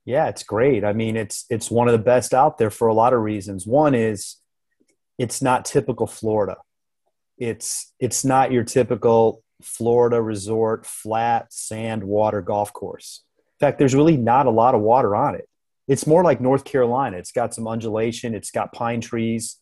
Yeah, 0.05 0.27
it's 0.27 0.43
great. 0.43 0.83
I 0.83 0.93
mean, 0.93 1.15
it's 1.15 1.45
it's 1.49 1.69
one 1.69 1.87
of 1.87 1.91
the 1.91 1.99
best 1.99 2.33
out 2.33 2.57
there 2.57 2.71
for 2.71 2.87
a 2.87 2.93
lot 2.93 3.13
of 3.13 3.21
reasons. 3.21 3.67
One 3.67 3.93
is 3.93 4.37
it's 5.17 5.41
not 5.41 5.65
typical 5.65 6.07
Florida. 6.07 6.57
It's 7.37 7.93
it's 7.99 8.25
not 8.25 8.51
your 8.51 8.63
typical 8.63 9.43
Florida 9.61 10.21
resort 10.21 10.85
flat 10.85 11.51
sand 11.53 12.03
water 12.03 12.41
golf 12.41 12.73
course. 12.73 13.23
In 13.37 13.67
fact, 13.67 13.77
there's 13.77 13.93
really 13.93 14.17
not 14.17 14.45
a 14.45 14.51
lot 14.51 14.73
of 14.73 14.81
water 14.81 15.15
on 15.15 15.35
it. 15.35 15.47
It's 15.87 16.07
more 16.07 16.23
like 16.23 16.39
North 16.39 16.63
Carolina. 16.63 17.17
It's 17.17 17.31
got 17.31 17.53
some 17.53 17.67
undulation. 17.67 18.33
It's 18.33 18.51
got 18.51 18.71
pine 18.71 19.01
trees. 19.01 19.57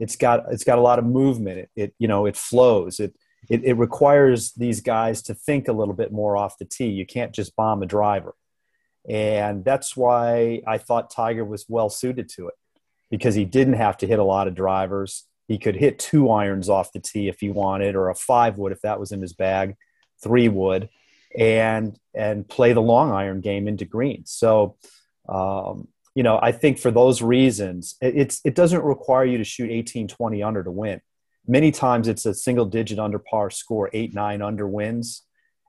It's 0.00 0.16
got 0.16 0.44
it's 0.50 0.64
got 0.64 0.78
a 0.78 0.82
lot 0.82 0.98
of 0.98 1.04
movement. 1.04 1.58
It, 1.58 1.70
it 1.76 1.94
you 1.98 2.08
know 2.08 2.26
it 2.26 2.36
flows. 2.36 2.98
It 2.98 3.14
it, 3.48 3.64
it 3.64 3.74
requires 3.74 4.52
these 4.52 4.80
guys 4.80 5.22
to 5.22 5.34
think 5.34 5.68
a 5.68 5.72
little 5.72 5.94
bit 5.94 6.12
more 6.12 6.36
off 6.36 6.58
the 6.58 6.64
tee. 6.64 6.88
You 6.88 7.06
can't 7.06 7.32
just 7.32 7.56
bomb 7.56 7.82
a 7.82 7.86
driver. 7.86 8.34
And 9.08 9.64
that's 9.64 9.96
why 9.96 10.62
I 10.66 10.78
thought 10.78 11.10
Tiger 11.10 11.44
was 11.44 11.66
well 11.68 11.90
suited 11.90 12.28
to 12.30 12.48
it 12.48 12.54
because 13.10 13.34
he 13.34 13.44
didn't 13.44 13.74
have 13.74 13.96
to 13.98 14.06
hit 14.06 14.18
a 14.18 14.24
lot 14.24 14.46
of 14.46 14.54
drivers. 14.54 15.24
He 15.48 15.58
could 15.58 15.74
hit 15.74 15.98
two 15.98 16.30
irons 16.30 16.68
off 16.68 16.92
the 16.92 17.00
tee 17.00 17.28
if 17.28 17.40
he 17.40 17.50
wanted, 17.50 17.96
or 17.96 18.10
a 18.10 18.14
five 18.14 18.58
wood 18.58 18.72
if 18.72 18.80
that 18.82 19.00
was 19.00 19.12
in 19.12 19.20
his 19.20 19.32
bag, 19.32 19.76
three 20.22 20.48
wood, 20.48 20.88
and 21.36 21.98
and 22.14 22.48
play 22.48 22.72
the 22.72 22.80
long 22.80 23.10
iron 23.10 23.40
game 23.40 23.66
into 23.66 23.84
greens. 23.84 24.30
So, 24.30 24.76
um, 25.28 25.88
you 26.14 26.22
know, 26.22 26.38
I 26.40 26.52
think 26.52 26.78
for 26.78 26.90
those 26.90 27.22
reasons, 27.22 27.96
it, 28.00 28.16
it's 28.16 28.40
it 28.44 28.54
doesn't 28.54 28.84
require 28.84 29.24
you 29.24 29.38
to 29.38 29.44
shoot 29.44 29.70
18, 29.70 30.08
20 30.08 30.42
under 30.42 30.62
to 30.62 30.70
win. 30.70 31.00
Many 31.46 31.72
times 31.72 32.08
it's 32.08 32.26
a 32.26 32.34
single 32.34 32.66
digit 32.66 32.98
under 32.98 33.18
par 33.18 33.50
score, 33.50 33.90
eight, 33.92 34.14
nine 34.14 34.42
under 34.42 34.66
wins. 34.66 35.22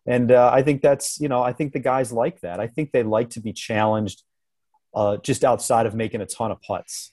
And 0.05 0.31
uh, 0.31 0.51
I 0.53 0.61
think 0.61 0.81
that's, 0.81 1.19
you 1.19 1.29
know, 1.29 1.41
I 1.41 1.53
think 1.53 1.73
the 1.73 1.79
guys 1.79 2.11
like 2.11 2.41
that. 2.41 2.59
I 2.59 2.67
think 2.67 2.91
they 2.91 3.03
like 3.03 3.31
to 3.31 3.41
be 3.41 3.53
challenged 3.53 4.23
uh, 4.93 5.17
just 5.17 5.43
outside 5.43 5.85
of 5.85 5.95
making 5.95 6.21
a 6.21 6.25
ton 6.25 6.51
of 6.51 6.61
putts, 6.61 7.11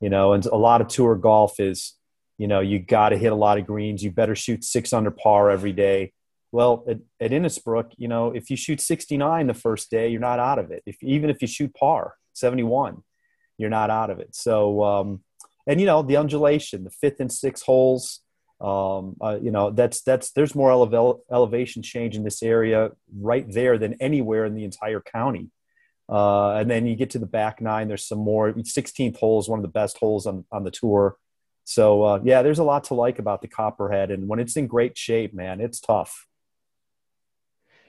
you 0.00 0.10
know, 0.10 0.32
and 0.32 0.44
a 0.46 0.56
lot 0.56 0.80
of 0.80 0.88
tour 0.88 1.16
golf 1.16 1.58
is, 1.58 1.94
you 2.36 2.48
know, 2.48 2.60
you 2.60 2.78
got 2.78 3.10
to 3.10 3.16
hit 3.16 3.32
a 3.32 3.36
lot 3.36 3.58
of 3.58 3.66
greens. 3.66 4.02
You 4.02 4.10
better 4.10 4.34
shoot 4.34 4.64
six 4.64 4.92
under 4.92 5.10
par 5.10 5.50
every 5.50 5.72
day. 5.72 6.12
Well, 6.52 6.84
at, 6.88 6.98
at 7.20 7.30
Innisbrook, 7.30 7.92
you 7.96 8.08
know, 8.08 8.30
if 8.30 8.50
you 8.50 8.56
shoot 8.56 8.80
69 8.80 9.46
the 9.46 9.54
first 9.54 9.90
day, 9.90 10.08
you're 10.08 10.20
not 10.20 10.38
out 10.38 10.58
of 10.58 10.70
it. 10.70 10.82
If 10.86 11.02
even 11.02 11.30
if 11.30 11.40
you 11.40 11.48
shoot 11.48 11.74
par 11.74 12.14
71, 12.34 13.02
you're 13.58 13.70
not 13.70 13.90
out 13.90 14.10
of 14.10 14.18
it. 14.20 14.34
So, 14.34 14.82
um, 14.84 15.23
and 15.66 15.80
you 15.80 15.86
know, 15.86 16.02
the 16.02 16.16
undulation, 16.16 16.84
the 16.84 16.90
fifth 16.90 17.20
and 17.20 17.32
sixth 17.32 17.64
holes, 17.64 18.20
um, 18.60 19.16
uh, 19.20 19.38
you 19.40 19.50
know, 19.50 19.70
that's 19.70 20.02
that's 20.02 20.30
there's 20.32 20.54
more 20.54 20.70
ele- 20.70 21.22
elevation 21.30 21.82
change 21.82 22.16
in 22.16 22.24
this 22.24 22.42
area 22.42 22.90
right 23.20 23.50
there 23.50 23.78
than 23.78 23.94
anywhere 24.00 24.44
in 24.44 24.54
the 24.54 24.64
entire 24.64 25.00
county. 25.00 25.50
Uh, 26.08 26.50
and 26.52 26.70
then 26.70 26.86
you 26.86 26.96
get 26.96 27.10
to 27.10 27.18
the 27.18 27.26
back 27.26 27.60
nine. 27.60 27.88
There's 27.88 28.06
some 28.06 28.18
more. 28.18 28.52
16th 28.52 29.16
hole 29.16 29.40
is 29.40 29.48
one 29.48 29.58
of 29.58 29.62
the 29.62 29.68
best 29.68 29.98
holes 29.98 30.26
on 30.26 30.44
on 30.52 30.64
the 30.64 30.70
tour. 30.70 31.16
So 31.64 32.02
uh, 32.02 32.20
yeah, 32.22 32.42
there's 32.42 32.58
a 32.58 32.64
lot 32.64 32.84
to 32.84 32.94
like 32.94 33.18
about 33.18 33.42
the 33.42 33.48
Copperhead, 33.48 34.10
and 34.10 34.28
when 34.28 34.38
it's 34.38 34.56
in 34.56 34.66
great 34.66 34.96
shape, 34.96 35.34
man, 35.34 35.60
it's 35.60 35.80
tough. 35.80 36.26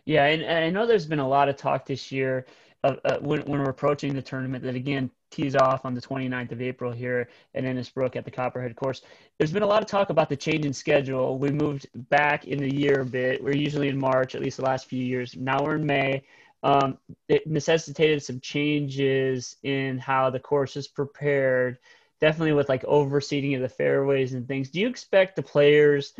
Yeah, 0.05 0.25
and, 0.25 0.45
I 0.45 0.69
know 0.69 0.85
there's 0.85 1.07
been 1.07 1.19
a 1.19 1.27
lot 1.27 1.49
of 1.49 1.57
talk 1.57 1.85
this 1.85 2.11
year 2.11 2.45
uh, 2.83 3.17
when, 3.19 3.41
when 3.41 3.59
we're 3.59 3.71
approaching 3.71 4.13
the 4.13 4.21
tournament 4.21 4.63
that 4.63 4.75
again 4.75 5.09
tees 5.35 5.55
off 5.55 5.85
on 5.85 5.93
the 5.93 6.01
29th 6.01 6.51
of 6.51 6.61
April 6.61 6.91
here 6.91 7.27
at 7.53 7.63
Innisbrook 7.63 8.15
at 8.15 8.23
the 8.23 8.31
Copperhead 8.31 8.75
course. 8.75 9.01
There's 9.37 9.51
been 9.51 9.63
a 9.63 9.67
lot 9.67 9.81
of 9.81 9.87
talk 9.87 10.09
about 10.09 10.29
the 10.29 10.37
change 10.37 10.65
in 10.65 10.73
schedule. 10.73 11.37
We 11.37 11.51
moved 11.51 11.87
back 12.09 12.45
in 12.45 12.59
the 12.59 12.73
year 12.73 13.01
a 13.01 13.05
bit. 13.05 13.43
We're 13.43 13.55
usually 13.55 13.89
in 13.89 13.97
March, 13.97 14.35
at 14.35 14.41
least 14.41 14.57
the 14.57 14.63
last 14.63 14.87
few 14.87 15.03
years. 15.03 15.35
Now 15.35 15.63
we're 15.63 15.75
in 15.75 15.85
May. 15.85 16.23
Um, 16.63 16.97
it 17.27 17.45
necessitated 17.45 18.23
some 18.23 18.39
changes 18.39 19.57
in 19.63 19.99
how 19.99 20.29
the 20.29 20.39
course 20.39 20.77
is 20.77 20.87
prepared, 20.87 21.77
definitely 22.21 22.53
with 22.53 22.69
like 22.69 22.83
overseeding 22.83 23.55
of 23.55 23.61
the 23.61 23.69
fairways 23.69 24.33
and 24.33 24.47
things. 24.47 24.69
Do 24.69 24.79
you 24.79 24.87
expect 24.87 25.35
the 25.35 25.43
players 25.43 26.13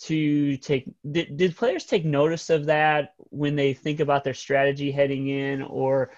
to 0.00 0.56
take 0.56 0.90
did, 1.12 1.36
did 1.36 1.56
players 1.56 1.84
take 1.84 2.04
notice 2.04 2.50
of 2.50 2.66
that 2.66 3.14
when 3.30 3.54
they 3.54 3.72
think 3.72 4.00
about 4.00 4.24
their 4.24 4.34
strategy 4.34 4.90
heading 4.90 5.28
in 5.28 5.62
or 5.62 6.10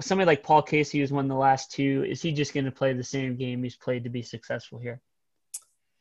somebody 0.00 0.26
like 0.26 0.42
Paul 0.42 0.62
Casey 0.62 1.00
who's 1.00 1.12
won 1.12 1.28
the 1.28 1.34
last 1.34 1.70
two 1.70 2.04
is 2.08 2.22
he 2.22 2.32
just 2.32 2.54
going 2.54 2.64
to 2.64 2.72
play 2.72 2.92
the 2.92 3.04
same 3.04 3.36
game 3.36 3.62
he's 3.62 3.76
played 3.76 4.04
to 4.04 4.10
be 4.10 4.22
successful 4.22 4.78
here 4.78 5.00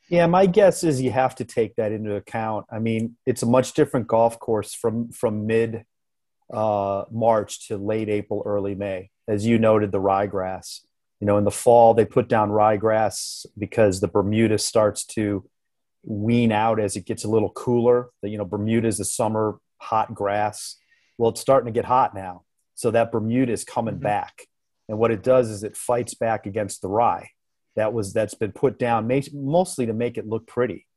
yeah 0.10 0.28
my 0.28 0.46
guess 0.46 0.84
is 0.84 1.02
you 1.02 1.12
have 1.12 1.36
to 1.36 1.46
take 1.46 1.76
that 1.76 1.92
into 1.92 2.16
account 2.16 2.66
i 2.72 2.80
mean 2.80 3.16
it's 3.26 3.44
a 3.44 3.46
much 3.46 3.74
different 3.74 4.08
golf 4.08 4.40
course 4.40 4.74
from 4.74 5.12
from 5.12 5.46
mid 5.46 5.86
uh, 6.52 7.06
March 7.12 7.68
to 7.68 7.78
late 7.78 8.10
April, 8.10 8.44
early 8.46 8.76
May. 8.76 9.10
As 9.28 9.46
you 9.46 9.58
noted, 9.58 9.92
the 9.92 10.00
ryegrass. 10.00 10.82
You 11.20 11.28
know, 11.28 11.38
in 11.38 11.44
the 11.44 11.52
fall 11.52 11.94
they 11.94 12.06
put 12.06 12.28
down 12.28 12.50
ryegrass 12.50 13.46
because 13.58 14.00
the 14.00 14.08
Bermuda 14.08 14.58
starts 14.58 15.06
to 15.06 15.48
wean 16.04 16.52
out 16.52 16.80
as 16.80 16.96
it 16.96 17.06
gets 17.06 17.24
a 17.24 17.30
little 17.30 17.52
cooler. 17.52 18.10
The, 18.22 18.30
you 18.30 18.38
know, 18.38 18.46
Bermuda 18.46 18.88
is 18.88 19.00
a 19.00 19.06
summer 19.06 19.60
hot 19.78 20.14
grass. 20.14 20.78
Well, 21.18 21.30
it's 21.30 21.42
starting 21.42 21.72
to 21.72 21.78
get 21.78 21.86
hot 21.86 22.16
now, 22.16 22.44
so 22.82 22.90
that 22.92 23.12
Bermuda 23.12 23.52
is 23.52 23.64
coming 23.64 23.96
mm-hmm. 23.96 24.04
back, 24.04 24.48
and 24.90 24.98
what 24.98 25.12
it 25.12 25.22
does 25.22 25.50
is 25.50 25.64
it 25.64 25.78
fights 25.78 26.16
back 26.16 26.48
against 26.48 26.82
the 26.82 26.90
rye. 26.90 27.30
That 27.76 27.94
was 27.94 28.12
that's 28.12 28.34
been 28.34 28.52
put 28.52 28.80
down 28.80 29.08
mostly 29.34 29.86
to 29.86 29.94
make 29.94 30.18
it 30.18 30.28
look 30.28 30.48
pretty. 30.48 30.88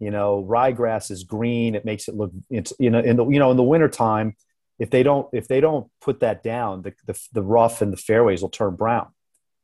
You 0.00 0.10
know, 0.10 0.46
ryegrass 0.48 1.10
is 1.10 1.24
green. 1.24 1.74
It 1.74 1.84
makes 1.84 2.08
it 2.08 2.14
look. 2.14 2.32
It's 2.48 2.72
you 2.78 2.90
know 2.90 3.00
in 3.00 3.16
the 3.16 3.26
you 3.26 3.38
know 3.38 3.50
in 3.50 3.58
the 3.58 3.62
wintertime 3.62 4.36
if 4.78 4.88
they 4.90 5.02
don't 5.02 5.28
if 5.32 5.48
they 5.48 5.60
don't 5.60 5.88
put 6.00 6.20
that 6.20 6.42
down, 6.42 6.82
the, 6.82 6.94
the, 7.06 7.20
the 7.32 7.42
rough 7.42 7.82
and 7.82 7.92
the 7.92 7.96
fairways 7.96 8.40
will 8.40 8.48
turn 8.48 8.74
brown. 8.74 9.08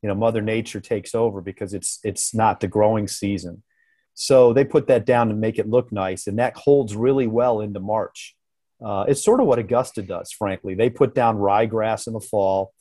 You 0.02 0.09
know, 0.09 0.14
Mother 0.14 0.42
Nature 0.42 0.80
takes 0.80 1.14
over 1.14 1.40
because 1.40 1.73
it's 1.73 1.99
it's 2.04 2.35
not 2.35 2.61
the 2.61 2.68
growing 2.68 3.09
season. 3.09 3.62
So 4.12 4.52
they 4.52 4.64
put 4.64 4.87
that 4.88 5.06
down 5.06 5.28
to 5.28 5.35
make 5.35 5.59
it 5.59 5.68
look 5.68 5.90
nice, 5.90 6.26
and 6.26 6.38
that 6.38 6.56
holds 6.56 6.94
really 6.94 7.26
well 7.26 7.61
into 7.61 7.80
March. 7.80 8.37
Uh, 8.85 9.05
it's 9.09 9.25
sort 9.25 9.41
of 9.41 9.47
what 9.47 9.59
Augusta 9.59 10.03
does, 10.03 10.31
frankly. 10.31 10.75
They 10.75 10.91
put 10.91 11.14
down 11.14 11.38
ryegrass 11.38 12.07
in 12.07 12.12
the 12.12 12.21
fall, 12.21 12.73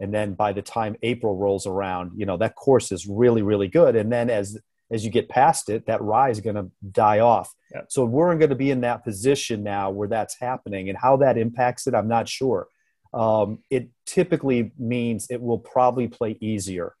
and 0.00 0.12
then 0.12 0.34
by 0.34 0.52
the 0.52 0.62
time 0.62 0.96
April 1.02 1.36
rolls 1.36 1.66
around, 1.66 2.12
you 2.16 2.26
know 2.26 2.36
that 2.38 2.56
course 2.56 2.90
is 2.90 3.06
really, 3.06 3.42
really 3.42 3.68
good. 3.68 3.94
And 3.94 4.12
then 4.12 4.30
as 4.30 4.58
as 4.90 5.04
you 5.04 5.10
get 5.10 5.28
past 5.28 5.70
it, 5.70 5.86
that 5.86 6.02
rye 6.02 6.30
is 6.30 6.40
going 6.40 6.56
to 6.56 6.70
die 6.90 7.20
off. 7.20 7.52
Yeah. 7.72 7.82
So 7.88 8.04
we're 8.04 8.34
going 8.36 8.50
to 8.50 8.56
be 8.56 8.70
in 8.70 8.82
that 8.82 9.02
position 9.04 9.62
now 9.62 9.90
where 9.90 10.08
that's 10.08 10.38
happening, 10.38 10.88
and 10.88 10.98
how 10.98 11.16
that 11.18 11.38
impacts 11.38 11.86
it, 11.86 11.94
I'm 11.94 12.08
not 12.08 12.28
sure. 12.28 12.66
Um, 13.12 13.60
it 13.70 13.90
typically 14.06 14.72
means 14.76 15.28
it 15.30 15.40
will 15.40 15.60
probably 15.60 16.08
play 16.08 16.36
easier. 16.40 16.94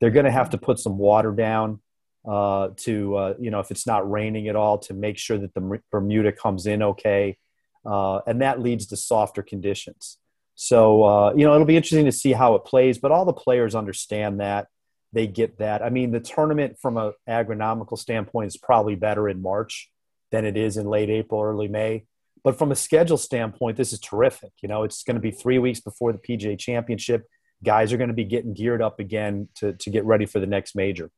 They're 0.00 0.10
going 0.10 0.24
to 0.24 0.32
have 0.32 0.50
to 0.50 0.58
put 0.58 0.80
some 0.80 0.98
water 0.98 1.30
down 1.30 1.80
uh, 2.28 2.70
to, 2.78 3.16
uh, 3.16 3.34
you 3.38 3.52
know, 3.52 3.60
if 3.60 3.70
it's 3.70 3.86
not 3.86 4.10
raining 4.10 4.48
at 4.48 4.56
all, 4.56 4.78
to 4.78 4.94
make 4.94 5.18
sure 5.18 5.38
that 5.38 5.54
the 5.54 5.80
Bermuda 5.92 6.32
comes 6.32 6.66
in 6.66 6.82
okay, 6.82 7.38
uh, 7.84 8.20
and 8.26 8.40
that 8.42 8.60
leads 8.60 8.86
to 8.86 8.96
softer 8.96 9.42
conditions. 9.42 10.18
So 10.54 11.02
uh, 11.04 11.32
you 11.34 11.44
know, 11.44 11.54
it'll 11.54 11.66
be 11.66 11.76
interesting 11.76 12.04
to 12.04 12.12
see 12.12 12.32
how 12.32 12.54
it 12.54 12.64
plays, 12.64 12.98
but 12.98 13.10
all 13.10 13.24
the 13.24 13.32
players 13.32 13.74
understand 13.74 14.40
that 14.40 14.68
they 15.12 15.26
get 15.26 15.58
that. 15.58 15.82
I 15.82 15.90
mean, 15.90 16.10
the 16.10 16.20
tournament 16.20 16.78
from 16.80 16.96
an 16.96 17.12
agronomical 17.28 17.98
standpoint 17.98 18.48
is 18.48 18.56
probably 18.56 18.94
better 18.94 19.28
in 19.28 19.42
March 19.42 19.90
than 20.30 20.44
it 20.44 20.56
is 20.56 20.76
in 20.76 20.86
late 20.86 21.10
April, 21.10 21.42
early 21.42 21.68
May. 21.68 22.04
But 22.42 22.58
from 22.58 22.72
a 22.72 22.76
schedule 22.76 23.18
standpoint, 23.18 23.76
this 23.76 23.92
is 23.92 24.00
terrific. 24.00 24.52
You 24.62 24.68
know, 24.68 24.82
it's 24.82 25.04
going 25.04 25.14
to 25.14 25.20
be 25.20 25.30
three 25.30 25.58
weeks 25.58 25.80
before 25.80 26.12
the 26.12 26.18
PGA 26.18 26.58
Championship. 26.58 27.26
Guys 27.62 27.92
are 27.92 27.96
going 27.96 28.08
to 28.08 28.14
be 28.14 28.24
getting 28.24 28.54
geared 28.54 28.82
up 28.82 28.98
again 28.98 29.48
to, 29.56 29.74
to 29.74 29.90
get 29.90 30.04
ready 30.04 30.26
for 30.26 30.40
the 30.40 30.46
next 30.46 30.74
major. 30.74 31.10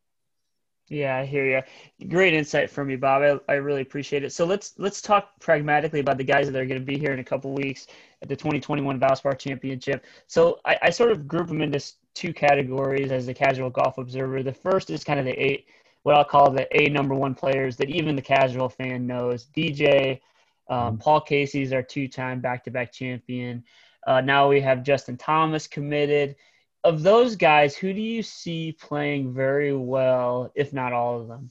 Yeah, 0.88 1.16
I 1.16 1.24
hear 1.24 1.46
you. 1.46 2.08
Great 2.08 2.34
insight 2.34 2.68
from 2.68 2.90
you, 2.90 2.98
Bob. 2.98 3.40
I, 3.48 3.52
I 3.52 3.56
really 3.56 3.80
appreciate 3.80 4.22
it. 4.22 4.32
So 4.32 4.44
let's 4.44 4.74
let's 4.76 5.00
talk 5.00 5.30
pragmatically 5.40 6.00
about 6.00 6.18
the 6.18 6.24
guys 6.24 6.50
that 6.50 6.60
are 6.60 6.66
going 6.66 6.80
to 6.80 6.84
be 6.84 6.98
here 6.98 7.12
in 7.12 7.20
a 7.20 7.24
couple 7.24 7.54
weeks 7.54 7.86
at 8.20 8.28
the 8.28 8.36
2021 8.36 9.00
Valspar 9.00 9.38
Championship. 9.38 10.04
So 10.26 10.60
I, 10.64 10.76
I 10.82 10.90
sort 10.90 11.10
of 11.10 11.26
group 11.26 11.48
them 11.48 11.62
into 11.62 11.80
two 12.14 12.34
categories 12.34 13.12
as 13.12 13.28
a 13.28 13.34
casual 13.34 13.70
golf 13.70 13.96
observer. 13.96 14.42
The 14.42 14.52
first 14.52 14.90
is 14.90 15.04
kind 15.04 15.18
of 15.18 15.24
the 15.24 15.32
eight, 15.32 15.66
what 16.02 16.16
I'll 16.16 16.24
call 16.24 16.50
the 16.50 16.68
A 16.78 16.90
number 16.90 17.14
one 17.14 17.34
players 17.34 17.76
that 17.78 17.88
even 17.88 18.14
the 18.14 18.22
casual 18.22 18.68
fan 18.68 19.06
knows. 19.06 19.46
DJ, 19.56 20.20
um, 20.68 20.78
mm-hmm. 20.78 20.96
Paul 20.98 21.22
Casey's 21.22 21.72
our 21.72 21.82
two-time 21.82 22.40
back-to-back 22.40 22.92
champion. 22.92 23.64
Uh, 24.06 24.20
now 24.20 24.48
we 24.48 24.60
have 24.60 24.82
Justin 24.82 25.16
Thomas 25.16 25.66
committed. 25.66 26.36
Of 26.84 27.02
those 27.02 27.36
guys, 27.36 27.74
who 27.74 27.92
do 27.92 28.00
you 28.00 28.22
see 28.22 28.76
playing 28.78 29.32
very 29.34 29.74
well, 29.74 30.52
if 30.54 30.72
not 30.72 30.92
all 30.92 31.20
of 31.20 31.28
them? 31.28 31.50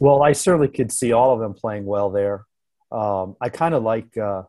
Well, 0.00 0.22
I 0.22 0.32
certainly 0.32 0.68
could 0.68 0.90
see 0.90 1.12
all 1.12 1.34
of 1.34 1.40
them 1.40 1.54
playing 1.54 1.84
well 1.84 2.10
there. 2.10 2.46
Um, 2.90 3.36
I 3.40 3.50
kind 3.50 3.74
of 3.74 3.82
like 3.82 4.16
uh, 4.16 4.42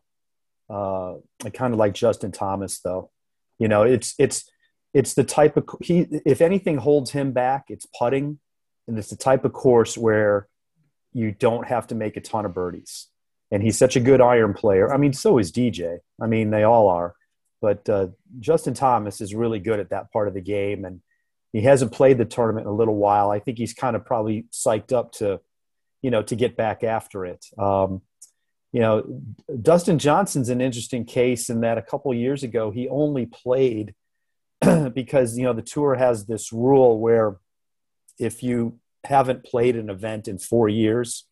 uh, 0.70 1.14
I 1.44 1.50
kind 1.52 1.72
of 1.74 1.78
like 1.78 1.92
Justin 1.92 2.32
Thomas, 2.32 2.80
though. 2.80 3.10
You 3.58 3.68
know, 3.68 3.82
it's 3.82 4.14
it's 4.18 4.50
it's 4.94 5.14
the 5.14 5.24
type 5.24 5.56
of 5.56 5.68
he 5.82 6.06
if 6.24 6.40
anything 6.40 6.78
holds 6.78 7.10
him 7.10 7.32
back 7.32 7.64
it's 7.68 7.86
putting 7.98 8.38
and 8.86 8.96
it's 8.96 9.10
the 9.10 9.16
type 9.16 9.44
of 9.44 9.52
course 9.52 9.98
where 9.98 10.48
you 11.12 11.32
don't 11.32 11.66
have 11.66 11.88
to 11.88 11.94
make 11.94 12.16
a 12.16 12.20
ton 12.20 12.46
of 12.46 12.54
birdies 12.54 13.08
and 13.50 13.62
he's 13.62 13.76
such 13.76 13.96
a 13.96 14.00
good 14.00 14.20
iron 14.20 14.54
player 14.54 14.92
i 14.94 14.96
mean 14.96 15.12
so 15.12 15.38
is 15.38 15.52
dj 15.52 15.98
i 16.22 16.26
mean 16.26 16.50
they 16.50 16.62
all 16.62 16.88
are 16.88 17.14
but 17.60 17.88
uh, 17.88 18.08
justin 18.40 18.74
thomas 18.74 19.20
is 19.20 19.34
really 19.34 19.58
good 19.58 19.80
at 19.80 19.90
that 19.90 20.12
part 20.12 20.28
of 20.28 20.34
the 20.34 20.40
game 20.40 20.84
and 20.84 21.00
he 21.54 21.60
hasn't 21.60 21.92
played 21.92 22.18
the 22.18 22.24
tournament 22.24 22.66
in 22.66 22.72
a 22.72 22.74
little 22.74 22.96
while. 22.96 23.30
I 23.30 23.38
think 23.38 23.58
he's 23.58 23.72
kind 23.72 23.94
of 23.94 24.04
probably 24.04 24.46
psyched 24.52 24.92
up 24.92 25.12
to 25.12 25.40
you 26.02 26.10
know 26.10 26.22
to 26.22 26.34
get 26.34 26.56
back 26.56 26.82
after 26.82 27.24
it. 27.24 27.46
Um, 27.56 28.02
you 28.72 28.80
know 28.80 29.22
dustin 29.62 30.00
johnson's 30.00 30.48
an 30.48 30.60
interesting 30.60 31.04
case 31.04 31.48
in 31.48 31.60
that 31.60 31.78
a 31.78 31.82
couple 31.82 32.12
years 32.12 32.42
ago 32.42 32.72
he 32.72 32.88
only 32.88 33.24
played 33.24 33.94
because 34.92 35.38
you 35.38 35.44
know 35.44 35.52
the 35.52 35.62
tour 35.62 35.94
has 35.94 36.26
this 36.26 36.52
rule 36.52 36.98
where 36.98 37.36
if 38.18 38.42
you 38.42 38.80
haven't 39.04 39.44
played 39.44 39.76
an 39.76 39.90
event 39.90 40.26
in 40.26 40.38
four 40.38 40.68
years 40.68 41.24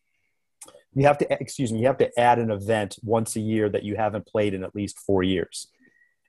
you 0.95 1.05
have 1.05 1.17
to 1.17 1.27
excuse 1.33 1.69
me 1.69 1.79
you 1.79 1.87
have 1.87 1.97
to 1.97 2.17
add 2.17 2.39
an 2.39 2.49
event 2.49 2.95
once 3.03 3.35
a 3.35 3.41
year 3.41 3.67
that 3.67 3.83
you 3.83 3.97
haven't 3.97 4.25
played 4.25 4.53
in 4.53 4.63
at 4.63 4.73
least 4.73 4.97
four 4.97 5.21
years 5.21 5.67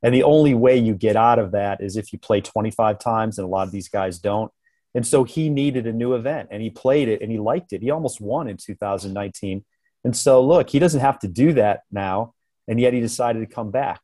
and 0.04 0.14
the 0.14 0.22
only 0.22 0.52
way 0.52 0.76
you 0.76 0.94
get 0.94 1.16
out 1.16 1.38
of 1.38 1.52
that 1.52 1.82
is 1.82 1.96
if 1.96 2.12
you 2.12 2.18
play 2.18 2.42
25 2.42 2.98
times 2.98 3.38
and 3.38 3.46
a 3.46 3.48
lot 3.48 3.66
of 3.66 3.72
these 3.72 3.88
guys 3.88 4.18
don't 4.18 4.52
And 4.94 5.04
so 5.04 5.24
he 5.24 5.48
needed 5.48 5.86
a 5.86 5.92
new 5.92 6.12
event 6.14 6.50
and 6.52 6.62
he 6.62 6.68
played 6.68 7.08
it 7.08 7.22
and 7.22 7.32
he 7.32 7.38
liked 7.38 7.72
it. 7.72 7.80
He 7.80 7.90
almost 7.90 8.20
won 8.20 8.46
in 8.46 8.58
2019. 8.58 9.64
And 10.04 10.14
so, 10.14 10.44
look, 10.44 10.68
he 10.68 10.78
doesn't 10.78 11.00
have 11.00 11.18
to 11.20 11.28
do 11.28 11.54
that 11.54 11.80
now. 11.90 12.34
And 12.68 12.78
yet 12.78 12.92
he 12.92 13.00
decided 13.00 13.40
to 13.40 13.52
come 13.52 13.70
back. 13.70 14.00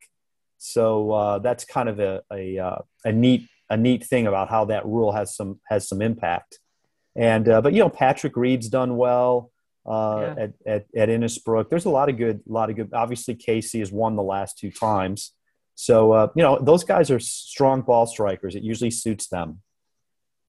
So 0.56 1.12
uh, 1.12 1.38
that's 1.40 1.64
kind 1.64 1.88
of 1.88 2.00
a, 2.00 2.22
a, 2.32 2.58
uh, 2.58 2.78
a, 3.04 3.12
neat, 3.12 3.46
a 3.68 3.76
neat 3.76 4.04
thing 4.04 4.26
about 4.26 4.48
how 4.48 4.64
that 4.66 4.86
rule 4.86 5.12
has 5.12 5.36
some, 5.36 5.60
has 5.68 5.86
some 5.86 6.00
impact. 6.00 6.58
And, 7.14 7.46
uh, 7.46 7.60
but, 7.60 7.74
you 7.74 7.80
know, 7.80 7.90
Patrick 7.90 8.36
Reed's 8.36 8.70
done 8.70 8.96
well 8.96 9.50
uh, 9.86 10.32
yeah. 10.36 10.44
at, 10.44 10.52
at, 10.66 10.86
at 10.96 11.08
Innisbrook. 11.10 11.68
There's 11.68 11.84
a 11.84 11.90
lot 11.90 12.08
of 12.08 12.16
good, 12.16 12.40
a 12.48 12.52
lot 12.52 12.70
of 12.70 12.76
good. 12.76 12.90
Obviously, 12.94 13.34
Casey 13.34 13.80
has 13.80 13.92
won 13.92 14.16
the 14.16 14.22
last 14.22 14.58
two 14.58 14.70
times. 14.70 15.34
So, 15.80 16.12
uh, 16.12 16.28
you 16.36 16.42
know, 16.42 16.58
those 16.60 16.84
guys 16.84 17.10
are 17.10 17.18
strong 17.18 17.80
ball 17.80 18.06
strikers. 18.06 18.54
It 18.54 18.62
usually 18.62 18.90
suits 18.90 19.28
them. 19.28 19.62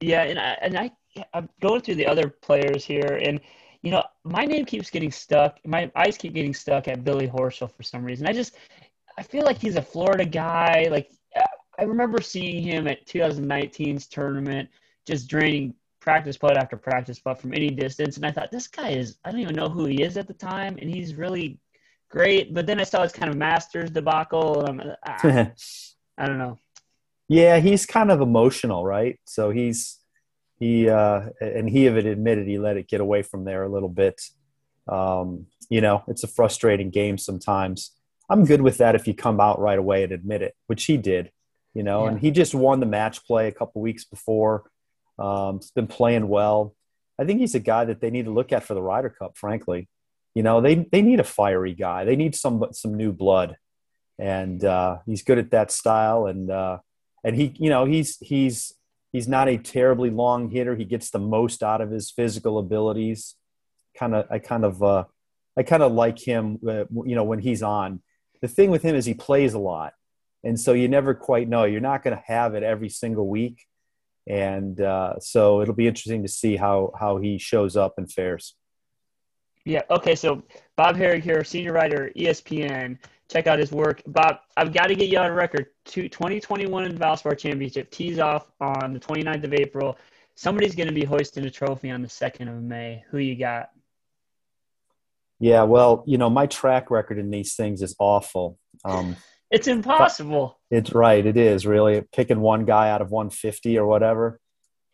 Yeah, 0.01 0.23
and 0.23 0.37
I, 0.37 0.57
and 0.61 0.77
I 0.77 0.91
I'm 1.33 1.47
going 1.61 1.79
through 1.79 1.95
the 1.95 2.07
other 2.07 2.27
players 2.29 2.83
here, 2.83 3.21
and 3.23 3.39
you 3.81 3.91
know 3.91 4.03
my 4.25 4.43
name 4.43 4.65
keeps 4.65 4.89
getting 4.89 5.11
stuck. 5.11 5.57
My 5.65 5.89
eyes 5.95 6.17
keep 6.17 6.33
getting 6.33 6.53
stuck 6.53 6.89
at 6.89 7.05
Billy 7.05 7.29
Horschel 7.29 7.71
for 7.71 7.83
some 7.83 8.03
reason. 8.03 8.27
I 8.27 8.33
just 8.33 8.55
I 9.17 9.23
feel 9.23 9.45
like 9.45 9.57
he's 9.57 9.77
a 9.77 9.81
Florida 9.81 10.25
guy. 10.25 10.89
Like 10.91 11.09
I 11.79 11.83
remember 11.83 12.21
seeing 12.21 12.61
him 12.61 12.87
at 12.87 13.05
2019's 13.05 14.07
tournament, 14.07 14.67
just 15.07 15.29
draining 15.29 15.75
practice 16.01 16.37
putt 16.37 16.57
after 16.57 16.75
practice 16.75 17.19
putt 17.19 17.39
from 17.39 17.53
any 17.53 17.69
distance, 17.69 18.17
and 18.17 18.25
I 18.25 18.31
thought 18.31 18.51
this 18.51 18.67
guy 18.67 18.89
is 18.89 19.17
I 19.23 19.31
don't 19.31 19.39
even 19.39 19.55
know 19.55 19.69
who 19.69 19.85
he 19.85 20.03
is 20.03 20.17
at 20.17 20.27
the 20.27 20.33
time, 20.33 20.77
and 20.81 20.93
he's 20.93 21.15
really 21.15 21.57
great. 22.11 22.53
But 22.53 22.67
then 22.67 22.79
I 22.79 22.83
saw 22.83 23.03
his 23.03 23.11
kind 23.11 23.31
of 23.31 23.37
Masters 23.37 23.89
debacle, 23.89 24.65
and 24.65 24.81
I'm 24.81 24.95
ah, 25.05 25.51
I 26.17 26.25
don't 26.27 26.37
know. 26.37 26.59
Yeah, 27.27 27.59
he's 27.59 27.85
kind 27.85 28.11
of 28.11 28.21
emotional, 28.21 28.85
right? 28.85 29.19
So 29.25 29.51
he's 29.51 29.99
he 30.59 30.89
uh, 30.89 31.29
and 31.39 31.69
he 31.69 31.85
even 31.85 32.05
admitted 32.05 32.47
he 32.47 32.59
let 32.59 32.77
it 32.77 32.87
get 32.87 33.01
away 33.01 33.23
from 33.23 33.45
there 33.45 33.63
a 33.63 33.69
little 33.69 33.89
bit. 33.89 34.21
Um, 34.87 35.47
you 35.69 35.81
know, 35.81 36.03
it's 36.07 36.23
a 36.23 36.27
frustrating 36.27 36.89
game 36.89 37.17
sometimes. 37.17 37.91
I'm 38.29 38.45
good 38.45 38.61
with 38.61 38.77
that 38.77 38.95
if 38.95 39.07
you 39.07 39.13
come 39.13 39.39
out 39.39 39.59
right 39.59 39.79
away 39.79 40.03
and 40.03 40.11
admit 40.11 40.41
it, 40.41 40.55
which 40.67 40.85
he 40.85 40.97
did. 40.97 41.31
You 41.73 41.83
know, 41.83 42.03
yeah. 42.03 42.11
and 42.11 42.19
he 42.19 42.31
just 42.31 42.53
won 42.53 42.81
the 42.81 42.85
match 42.85 43.25
play 43.25 43.47
a 43.47 43.51
couple 43.51 43.81
weeks 43.81 44.03
before. 44.03 44.69
Um, 45.17 45.59
he's 45.59 45.71
been 45.71 45.87
playing 45.87 46.27
well. 46.27 46.75
I 47.17 47.23
think 47.23 47.39
he's 47.39 47.55
a 47.55 47.59
guy 47.59 47.85
that 47.85 48.01
they 48.01 48.09
need 48.09 48.25
to 48.25 48.31
look 48.31 48.51
at 48.51 48.63
for 48.63 48.73
the 48.73 48.81
Ryder 48.81 49.09
Cup. 49.09 49.37
Frankly, 49.37 49.87
you 50.33 50.43
know, 50.43 50.61
they 50.61 50.75
they 50.91 51.01
need 51.01 51.19
a 51.19 51.25
fiery 51.25 51.73
guy. 51.73 52.05
They 52.05 52.15
need 52.15 52.35
some 52.35 52.63
some 52.71 52.95
new 52.95 53.11
blood, 53.11 53.57
and 54.17 54.63
uh, 54.63 54.99
he's 55.05 55.23
good 55.23 55.37
at 55.37 55.51
that 55.51 55.71
style. 55.71 56.25
And 56.25 56.49
uh, 56.49 56.79
and 57.23 57.35
he 57.35 57.53
you 57.57 57.69
know 57.69 57.85
he's 57.85 58.17
he's 58.19 58.73
he's 59.11 59.27
not 59.27 59.49
a 59.49 59.57
terribly 59.57 60.09
long 60.09 60.49
hitter. 60.49 60.75
He 60.75 60.85
gets 60.85 61.09
the 61.09 61.19
most 61.19 61.63
out 61.63 61.81
of 61.81 61.91
his 61.91 62.11
physical 62.11 62.57
abilities. 62.59 63.35
Kind 63.97 64.15
of 64.15 64.25
i 64.31 64.39
kind 64.39 64.63
of 64.63 64.81
uh, 64.81 65.03
i 65.57 65.63
kind 65.63 65.83
of 65.83 65.91
like 65.91 66.17
him 66.17 66.59
uh, 66.67 66.85
you 67.05 67.15
know 67.15 67.25
when 67.25 67.39
he's 67.39 67.61
on. 67.61 68.01
The 68.41 68.47
thing 68.47 68.71
with 68.71 68.83
him 68.83 68.95
is 68.95 69.05
he 69.05 69.13
plays 69.13 69.53
a 69.53 69.59
lot. 69.59 69.93
And 70.43 70.59
so 70.59 70.73
you 70.73 70.87
never 70.87 71.13
quite 71.13 71.47
know. 71.47 71.65
You're 71.65 71.81
not 71.81 72.03
going 72.03 72.17
to 72.17 72.23
have 72.25 72.55
it 72.55 72.63
every 72.63 72.89
single 72.89 73.27
week. 73.27 73.67
And 74.27 74.81
uh, 74.81 75.19
so 75.19 75.61
it'll 75.61 75.75
be 75.75 75.85
interesting 75.87 76.23
to 76.23 76.29
see 76.29 76.55
how 76.55 76.93
how 76.97 77.17
he 77.17 77.37
shows 77.37 77.75
up 77.75 77.95
and 77.97 78.09
fares 78.09 78.55
yeah 79.65 79.81
okay 79.89 80.15
so 80.15 80.41
bob 80.75 80.95
Harig 80.95 81.21
here 81.21 81.43
senior 81.43 81.73
writer 81.73 82.11
espn 82.15 82.97
check 83.31 83.47
out 83.47 83.59
his 83.59 83.71
work. 83.71 84.01
Bob, 84.07 84.37
I've 84.57 84.73
got 84.73 84.87
to 84.87 84.95
get 84.95 85.09
you 85.09 85.17
on 85.17 85.31
record. 85.31 85.67
2021 85.85 86.97
Valspar 86.97 87.37
Championship 87.37 87.89
tees 87.89 88.19
off 88.19 88.51
on 88.59 88.93
the 88.93 88.99
29th 88.99 89.43
of 89.45 89.53
April. 89.53 89.97
Somebody's 90.35 90.75
going 90.75 90.87
to 90.87 90.93
be 90.93 91.05
hoisting 91.05 91.45
a 91.45 91.49
trophy 91.49 91.91
on 91.91 92.01
the 92.01 92.07
2nd 92.07 92.49
of 92.49 92.61
May. 92.61 93.03
Who 93.09 93.19
you 93.19 93.35
got? 93.35 93.69
Yeah, 95.39 95.63
well, 95.63 96.03
you 96.05 96.17
know, 96.17 96.29
my 96.29 96.45
track 96.45 96.91
record 96.91 97.17
in 97.17 97.31
these 97.31 97.55
things 97.55 97.81
is 97.81 97.95
awful. 97.99 98.59
Um, 98.85 99.15
it's 99.49 99.67
impossible. 99.67 100.59
It's 100.69 100.93
right. 100.93 101.25
It 101.25 101.37
is 101.37 101.65
really 101.65 102.03
picking 102.13 102.41
one 102.41 102.65
guy 102.65 102.89
out 102.89 103.01
of 103.01 103.11
150 103.11 103.77
or 103.77 103.87
whatever 103.87 104.39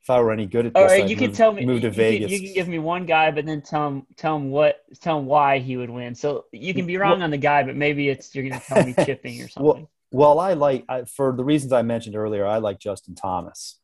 if 0.07 0.11
I 0.11 0.21
were 0.21 0.31
any 0.31 0.45
good 0.45 0.67
at 0.67 0.73
this, 0.73 0.79
all 0.81 0.87
right, 0.87 1.03
I'd 1.03 1.09
you 1.09 1.17
move, 1.17 1.25
can 1.25 1.31
tell 1.33 1.51
me. 1.51 1.65
Move 1.65 1.81
to 1.81 1.87
you 1.87 1.93
Vegas. 1.93 2.31
Can, 2.31 2.41
you 2.41 2.47
can 2.47 2.55
give 2.55 2.67
me 2.69 2.79
one 2.79 3.05
guy, 3.05 3.29
but 3.29 3.45
then 3.45 3.61
tell 3.61 3.87
him 3.89 4.07
tell 4.15 4.37
him 4.37 4.51
what 4.51 4.85
tell 5.01 5.19
him 5.19 5.25
why 5.25 5.59
he 5.59 5.75
would 5.75 5.89
win. 5.89 6.15
So 6.15 6.45
you 6.53 6.73
can 6.73 6.85
be 6.85 6.95
wrong 6.95 7.17
well, 7.17 7.23
on 7.23 7.29
the 7.29 7.37
guy, 7.37 7.63
but 7.63 7.75
maybe 7.75 8.07
it's 8.07 8.33
you're 8.33 8.47
going 8.47 8.57
to 8.57 8.65
tell 8.65 8.85
me 8.85 8.95
chipping 9.05 9.41
or 9.41 9.49
something. 9.49 9.65
Well, 9.65 9.89
well, 10.11 10.39
I 10.39 10.53
like 10.53 10.85
I, 10.87 11.03
for 11.03 11.33
the 11.35 11.43
reasons 11.43 11.73
I 11.73 11.81
mentioned 11.81 12.15
earlier. 12.15 12.45
I 12.45 12.59
like 12.59 12.79
Justin 12.79 13.15
Thomas. 13.15 13.81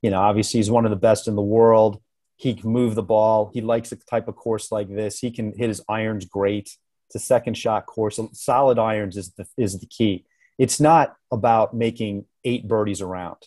You 0.00 0.10
know, 0.10 0.20
obviously 0.20 0.58
he's 0.58 0.70
one 0.70 0.84
of 0.84 0.90
the 0.90 0.96
best 0.96 1.26
in 1.26 1.34
the 1.34 1.42
world. 1.42 2.00
He 2.36 2.54
can 2.54 2.70
move 2.70 2.94
the 2.94 3.02
ball. 3.02 3.50
He 3.52 3.60
likes 3.60 3.90
a 3.90 3.96
type 3.96 4.28
of 4.28 4.36
course 4.36 4.70
like 4.70 4.88
this. 4.88 5.18
He 5.18 5.32
can 5.32 5.54
hit 5.56 5.68
his 5.68 5.82
irons 5.88 6.24
great. 6.24 6.70
It's 7.08 7.16
a 7.16 7.18
second 7.18 7.54
shot 7.54 7.86
course. 7.86 8.20
Solid 8.32 8.78
irons 8.78 9.16
is 9.16 9.32
the 9.32 9.48
is 9.56 9.80
the 9.80 9.86
key. 9.86 10.24
It's 10.56 10.78
not 10.78 11.16
about 11.32 11.74
making 11.74 12.26
eight 12.44 12.68
birdies 12.68 13.00
around, 13.00 13.38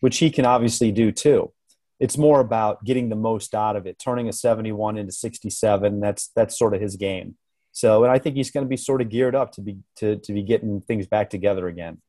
which 0.00 0.16
he 0.16 0.30
can 0.30 0.46
obviously 0.46 0.90
do 0.90 1.12
too 1.12 1.52
it's 2.00 2.18
more 2.18 2.40
about 2.40 2.84
getting 2.84 3.08
the 3.08 3.16
most 3.16 3.54
out 3.54 3.76
of 3.76 3.86
it, 3.86 3.98
turning 3.98 4.28
a 4.28 4.32
71 4.32 4.98
into 4.98 5.12
67. 5.12 6.00
That's 6.00 6.30
that's 6.34 6.58
sort 6.58 6.74
of 6.74 6.80
his 6.80 6.96
game. 6.96 7.36
So, 7.72 8.04
and 8.04 8.12
I 8.12 8.18
think 8.18 8.36
he's 8.36 8.50
going 8.50 8.64
to 8.64 8.68
be 8.68 8.76
sort 8.76 9.00
of 9.00 9.08
geared 9.08 9.34
up 9.34 9.52
to 9.52 9.60
be 9.60 9.78
to 9.96 10.16
to 10.16 10.32
be 10.32 10.42
getting 10.42 10.80
things 10.82 11.06
back 11.06 11.30
together 11.30 11.68
again. 11.68 12.00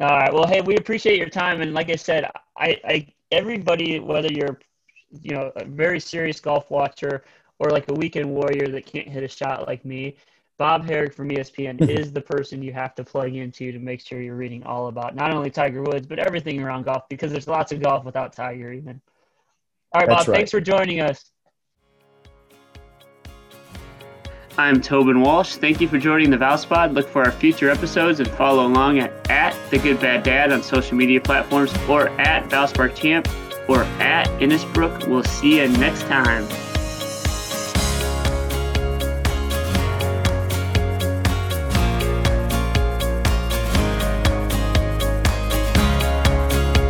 All 0.00 0.08
right. 0.08 0.32
Well, 0.32 0.46
hey, 0.46 0.60
we 0.60 0.76
appreciate 0.76 1.18
your 1.18 1.28
time, 1.28 1.60
and 1.60 1.74
like 1.74 1.90
I 1.90 1.96
said, 1.96 2.30
I, 2.56 2.76
I 2.84 3.06
everybody, 3.32 3.98
whether 3.98 4.28
you're 4.28 4.58
you 5.22 5.34
know 5.34 5.52
a 5.56 5.64
very 5.64 6.00
serious 6.00 6.40
golf 6.40 6.70
watcher 6.70 7.24
or 7.58 7.70
like 7.70 7.90
a 7.90 7.94
weekend 7.94 8.30
warrior 8.30 8.68
that 8.68 8.86
can't 8.86 9.08
hit 9.08 9.24
a 9.24 9.28
shot 9.28 9.66
like 9.66 9.84
me, 9.84 10.16
Bob 10.58 10.86
Harig 10.86 11.14
from 11.14 11.30
ESPN 11.30 11.80
is 11.88 12.12
the 12.12 12.20
person 12.20 12.62
you 12.62 12.72
have 12.72 12.94
to 12.96 13.04
plug 13.04 13.34
into 13.34 13.72
to 13.72 13.78
make 13.78 14.00
sure 14.00 14.20
you're 14.20 14.36
reading 14.36 14.62
all 14.64 14.88
about 14.88 15.16
not 15.16 15.32
only 15.32 15.50
Tiger 15.50 15.82
Woods 15.82 16.06
but 16.06 16.18
everything 16.18 16.62
around 16.62 16.84
golf 16.84 17.08
because 17.08 17.32
there's 17.32 17.48
lots 17.48 17.72
of 17.72 17.80
golf 17.80 18.04
without 18.04 18.32
Tiger 18.32 18.72
even. 18.72 19.00
All 19.92 20.00
right, 20.00 20.08
That's 20.08 20.26
Bob, 20.26 20.28
right. 20.28 20.36
thanks 20.36 20.50
for 20.50 20.60
joining 20.60 21.00
us. 21.00 21.30
I'm 24.58 24.80
Tobin 24.80 25.20
Walsh. 25.20 25.54
Thank 25.54 25.80
you 25.80 25.86
for 25.86 25.98
joining 25.98 26.30
the 26.30 26.36
Valspod. 26.36 26.92
Look 26.92 27.08
for 27.08 27.24
our 27.24 27.30
future 27.30 27.70
episodes 27.70 28.18
and 28.18 28.28
follow 28.28 28.66
along 28.66 28.98
at, 28.98 29.30
at 29.30 29.54
The 29.70 29.78
Good 29.78 30.00
Bad 30.00 30.24
Dad 30.24 30.50
on 30.50 30.64
social 30.64 30.96
media 30.96 31.20
platforms 31.20 31.72
or 31.88 32.08
at 32.20 32.48
Valspar 32.50 32.94
Champ 32.94 33.28
or 33.68 33.84
at 34.00 34.26
Innisbrook. 34.40 35.06
We'll 35.06 35.22
see 35.22 35.60
you 35.60 35.68
next 35.68 36.02
time. 36.02 36.46